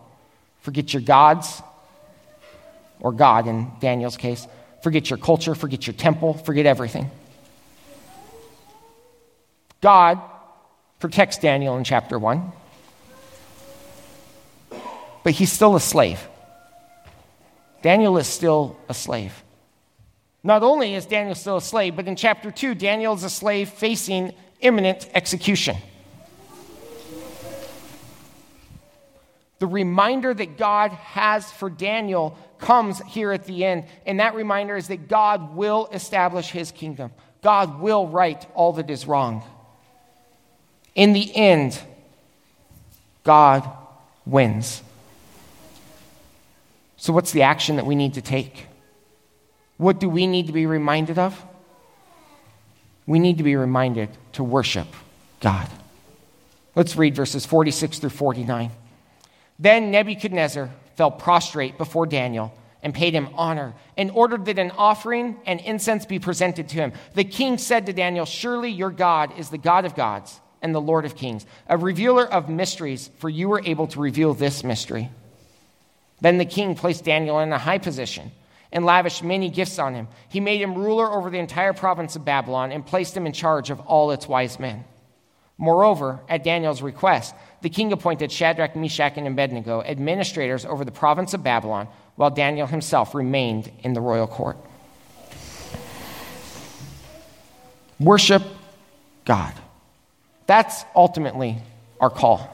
forget 0.62 0.94
your 0.94 1.02
gods, 1.02 1.62
or 3.00 3.12
God 3.12 3.48
in 3.48 3.72
Daniel's 3.80 4.18
case, 4.18 4.48
forget 4.82 5.10
your 5.10 5.20
culture, 5.20 5.56
forget 5.56 5.88
your 5.88 5.94
temple, 5.94 6.34
forget 6.34 6.66
everything. 6.66 7.10
God 9.80 10.20
protects 11.00 11.38
Daniel 11.38 11.78
in 11.78 11.84
chapter 11.84 12.18
1, 12.18 12.52
but 15.24 15.34
he's 15.34 15.52
still 15.52 15.76
a 15.76 15.80
slave. 15.80 16.28
Daniel 17.84 18.18
is 18.18 18.28
still 18.28 18.78
a 18.88 18.94
slave. 18.94 19.44
Not 20.42 20.64
only 20.64 20.96
is 20.96 21.06
Daniel 21.06 21.36
still 21.36 21.58
a 21.58 21.62
slave, 21.62 21.96
but 21.96 22.08
in 22.08 22.16
chapter 22.16 22.50
2, 22.50 22.76
Daniel 22.76 23.14
is 23.14 23.24
a 23.24 23.30
slave 23.30 23.70
facing 23.70 24.34
imminent 24.62 25.10
execution. 25.14 25.76
The 29.60 29.68
reminder 29.68 30.34
that 30.34 30.58
God 30.58 30.92
has 30.92 31.52
for 31.52 31.70
Daniel 31.70 32.38
comes 32.58 33.02
here 33.02 33.34
at 33.34 33.46
the 33.46 33.66
end, 33.66 33.86
and 34.06 34.20
that 34.22 34.34
reminder 34.34 34.78
is 34.78 34.88
that 34.88 35.10
God 35.10 35.56
will 35.56 35.90
establish 35.92 36.52
his 36.52 36.72
kingdom. 36.72 37.12
God 37.42 37.82
will 37.82 38.08
right 38.08 38.46
all 38.56 38.74
that 38.74 38.90
is 38.90 39.06
wrong. 39.06 39.44
In 40.96 41.12
the 41.12 41.36
end, 41.36 41.78
God 43.26 43.70
wins. 44.26 44.82
So, 47.04 47.12
what's 47.12 47.34
the 47.34 47.42
action 47.42 47.76
that 47.76 47.86
we 47.86 47.96
need 47.96 48.14
to 48.14 48.22
take? 48.22 48.66
What 49.76 50.00
do 50.00 50.08
we 50.08 50.26
need 50.26 50.48
to 50.48 50.54
be 50.54 50.66
reminded 50.66 51.20
of? 51.20 51.38
We 53.06 53.20
need 53.20 53.40
to 53.40 53.44
be 53.44 53.58
reminded 53.58 54.08
to 54.34 54.44
worship 54.46 54.88
God. 55.42 55.68
Let's 56.76 56.96
read 56.96 57.14
verses 57.14 57.46
46 57.46 58.00
through 58.00 58.12
49. 58.12 58.72
Then 59.60 59.92
Nebuchadnezzar 59.92 60.70
fell 60.96 61.12
prostrate 61.12 61.78
before 61.78 62.06
Daniel 62.06 62.54
and 62.82 62.94
paid 62.94 63.14
him 63.14 63.28
honor 63.34 63.74
and 63.98 64.10
ordered 64.10 64.46
that 64.46 64.58
an 64.58 64.72
offering 64.72 65.36
and 65.46 65.60
incense 65.60 66.06
be 66.06 66.20
presented 66.20 66.70
to 66.70 66.76
him. 66.76 66.94
The 67.16 67.26
king 67.26 67.58
said 67.58 67.86
to 67.88 67.92
Daniel, 67.92 68.26
Surely 68.26 68.70
your 68.70 68.92
God 68.92 69.38
is 69.38 69.50
the 69.50 69.58
God 69.58 69.84
of 69.84 69.94
gods 69.94 70.40
and 70.62 70.74
the 70.74 70.80
Lord 70.80 71.04
of 71.04 71.18
kings, 71.18 71.46
a 71.68 71.78
revealer 71.78 72.26
of 72.26 72.48
mysteries, 72.48 73.10
for 73.18 73.30
you 73.30 73.50
were 73.50 73.62
able 73.66 73.88
to 73.88 74.00
reveal 74.00 74.34
this 74.34 74.64
mystery. 74.64 75.10
Then 76.24 76.38
the 76.38 76.46
king 76.46 76.74
placed 76.74 77.04
Daniel 77.04 77.42
in 77.42 77.52
a 77.52 77.58
high 77.58 77.80
position 77.80 78.32
and 78.72 78.86
lavished 78.86 79.26
many 79.26 79.50
gifts 79.50 79.78
on 79.78 79.94
him. 79.94 80.08
He 80.30 80.40
made 80.40 80.62
him 80.62 80.74
ruler 80.74 81.12
over 81.12 81.30
the 81.30 81.38
entire 81.38 81.74
province 81.74 82.16
of 82.16 82.24
Babylon 82.24 82.72
and 82.72 82.86
placed 82.86 83.16
him 83.16 83.26
in 83.26 83.34
charge 83.34 83.70
of 83.70 83.82
all 83.82 84.10
its 84.12 84.26
wise 84.26 84.58
men. 84.58 84.86
Moreover, 85.58 86.22
at 86.30 86.46
Daniel's 86.46 86.82
request, 86.82 87.36
the 87.62 87.70
king 87.70 87.92
appointed 87.92 88.32
Shadrach, 88.32 88.74
Meshach, 88.74 89.18
and 89.18 89.28
Abednego 89.28 89.82
administrators 89.82 90.66
over 90.66 90.86
the 90.86 90.94
province 90.94 91.34
of 91.34 91.44
Babylon, 91.44 91.90
while 92.16 92.30
Daniel 92.30 92.68
himself 92.68 93.14
remained 93.14 93.70
in 93.84 93.92
the 93.92 94.00
royal 94.00 94.26
court. 94.26 94.56
Worship 98.00 98.44
God. 99.26 99.54
That's 100.48 100.86
ultimately 100.96 101.58
our 102.00 102.10
call. 102.10 102.50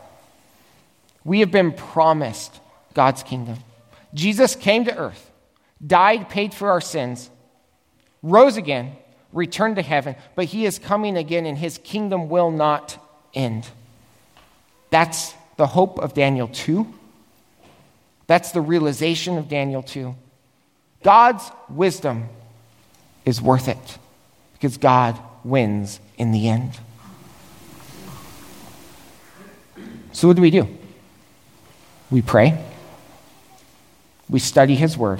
We 1.23 1.41
have 1.41 1.51
been 1.51 1.71
promised 1.71 2.59
God's 2.93 3.23
kingdom. 3.23 3.57
Jesus 4.13 4.55
came 4.55 4.85
to 4.85 4.97
earth, 4.97 5.31
died, 5.85 6.29
paid 6.29 6.53
for 6.53 6.71
our 6.71 6.81
sins, 6.81 7.29
rose 8.21 8.57
again, 8.57 8.95
returned 9.31 9.75
to 9.75 9.81
heaven, 9.81 10.15
but 10.35 10.45
he 10.45 10.65
is 10.65 10.79
coming 10.79 11.17
again 11.17 11.45
and 11.45 11.57
his 11.57 11.77
kingdom 11.79 12.29
will 12.29 12.51
not 12.51 12.97
end. 13.33 13.67
That's 14.89 15.33
the 15.57 15.67
hope 15.67 15.99
of 15.99 16.13
Daniel 16.13 16.47
2. 16.47 16.91
That's 18.27 18.51
the 18.51 18.61
realization 18.61 19.37
of 19.37 19.47
Daniel 19.47 19.83
2. 19.83 20.15
God's 21.03 21.49
wisdom 21.69 22.29
is 23.25 23.41
worth 23.41 23.67
it 23.67 23.97
because 24.53 24.77
God 24.77 25.19
wins 25.43 25.99
in 26.17 26.31
the 26.31 26.49
end. 26.49 26.77
So, 30.11 30.27
what 30.27 30.35
do 30.35 30.41
we 30.41 30.51
do? 30.51 30.67
We 32.11 32.21
pray 32.21 32.57
we 34.29 34.39
study 34.39 34.75
His 34.75 34.97
Word, 34.97 35.19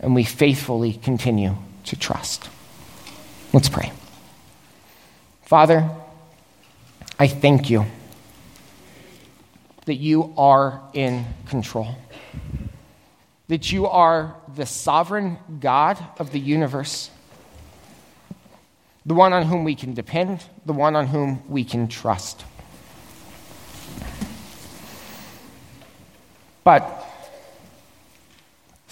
and 0.00 0.14
we 0.14 0.24
faithfully 0.24 0.92
continue 0.92 1.56
to 1.84 1.96
trust. 1.96 2.48
Let's 3.52 3.68
pray. 3.68 3.92
Father, 5.42 5.88
I 7.18 7.26
thank 7.26 7.70
you 7.70 7.86
that 9.84 9.94
you 9.96 10.32
are 10.36 10.80
in 10.92 11.24
control, 11.46 11.96
that 13.48 13.72
you 13.72 13.86
are 13.86 14.36
the 14.54 14.66
sovereign 14.66 15.38
God 15.60 16.02
of 16.18 16.32
the 16.32 16.40
universe, 16.40 17.10
the 19.04 19.14
one 19.14 19.32
on 19.32 19.44
whom 19.44 19.64
we 19.64 19.74
can 19.74 19.94
depend, 19.94 20.44
the 20.64 20.72
one 20.72 20.94
on 20.94 21.08
whom 21.08 21.42
we 21.48 21.64
can 21.64 21.88
trust. 21.88 22.44
But 26.64 27.01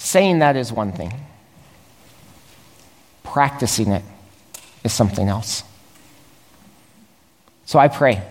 Saying 0.03 0.39
that 0.39 0.57
is 0.57 0.73
one 0.73 0.93
thing, 0.93 1.13
practicing 3.23 3.93
it 3.93 4.03
is 4.83 4.95
something 4.95 5.29
else. 5.29 5.63
So 7.67 7.79
I 7.79 7.89
pray 7.89 8.23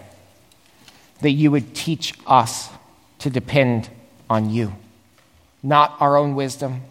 that 1.21 1.29
you 1.29 1.51
would 1.51 1.75
teach 1.75 2.15
us 2.25 2.69
to 3.19 3.29
depend 3.29 3.87
on 4.31 4.49
you, 4.49 4.73
not 5.61 5.95
our 5.99 6.17
own 6.17 6.33
wisdom, 6.33 6.81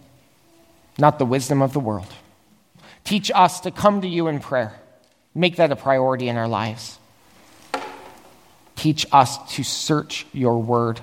not 0.96 1.18
the 1.18 1.26
wisdom 1.26 1.60
of 1.60 1.72
the 1.72 1.80
world. 1.80 2.14
Teach 3.02 3.32
us 3.34 3.58
to 3.60 3.72
come 3.72 4.00
to 4.02 4.08
you 4.08 4.28
in 4.28 4.38
prayer. 4.38 4.78
Make 5.34 5.56
that 5.56 5.72
a 5.72 5.76
priority 5.76 6.28
in 6.28 6.36
our 6.36 6.48
lives. 6.48 7.00
Teach 8.76 9.04
us 9.10 9.38
to 9.56 9.64
search 9.64 10.24
your 10.32 10.62
word 10.62 11.00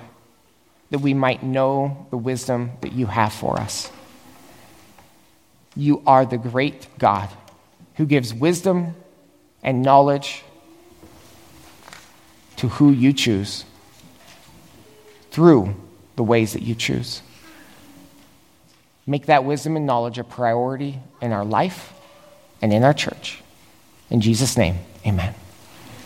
that 0.90 1.00
we 1.00 1.14
might 1.14 1.42
know 1.42 2.06
the 2.10 2.16
wisdom 2.16 2.72
that 2.80 2.92
you 2.92 3.06
have 3.06 3.32
for 3.32 3.58
us. 3.58 3.90
you 5.76 6.02
are 6.06 6.24
the 6.24 6.38
great 6.38 6.88
God 6.98 7.28
who 7.96 8.06
gives 8.06 8.32
wisdom 8.32 8.94
and 9.62 9.82
knowledge 9.82 10.42
to 12.56 12.68
who 12.68 12.90
you 12.90 13.12
choose 13.12 13.64
through 15.30 15.74
the 16.16 16.22
ways 16.22 16.54
that 16.54 16.62
you 16.62 16.74
choose. 16.74 17.20
Make 19.06 19.26
that 19.26 19.44
wisdom 19.44 19.76
and 19.76 19.86
knowledge 19.86 20.18
a 20.18 20.24
priority 20.24 20.98
in 21.20 21.32
our 21.32 21.44
life 21.44 21.92
and 22.62 22.72
in 22.72 22.82
our 22.82 22.94
church. 22.94 23.42
In 24.08 24.20
Jesus' 24.20 24.56
name, 24.56 24.78
amen. 25.06 25.34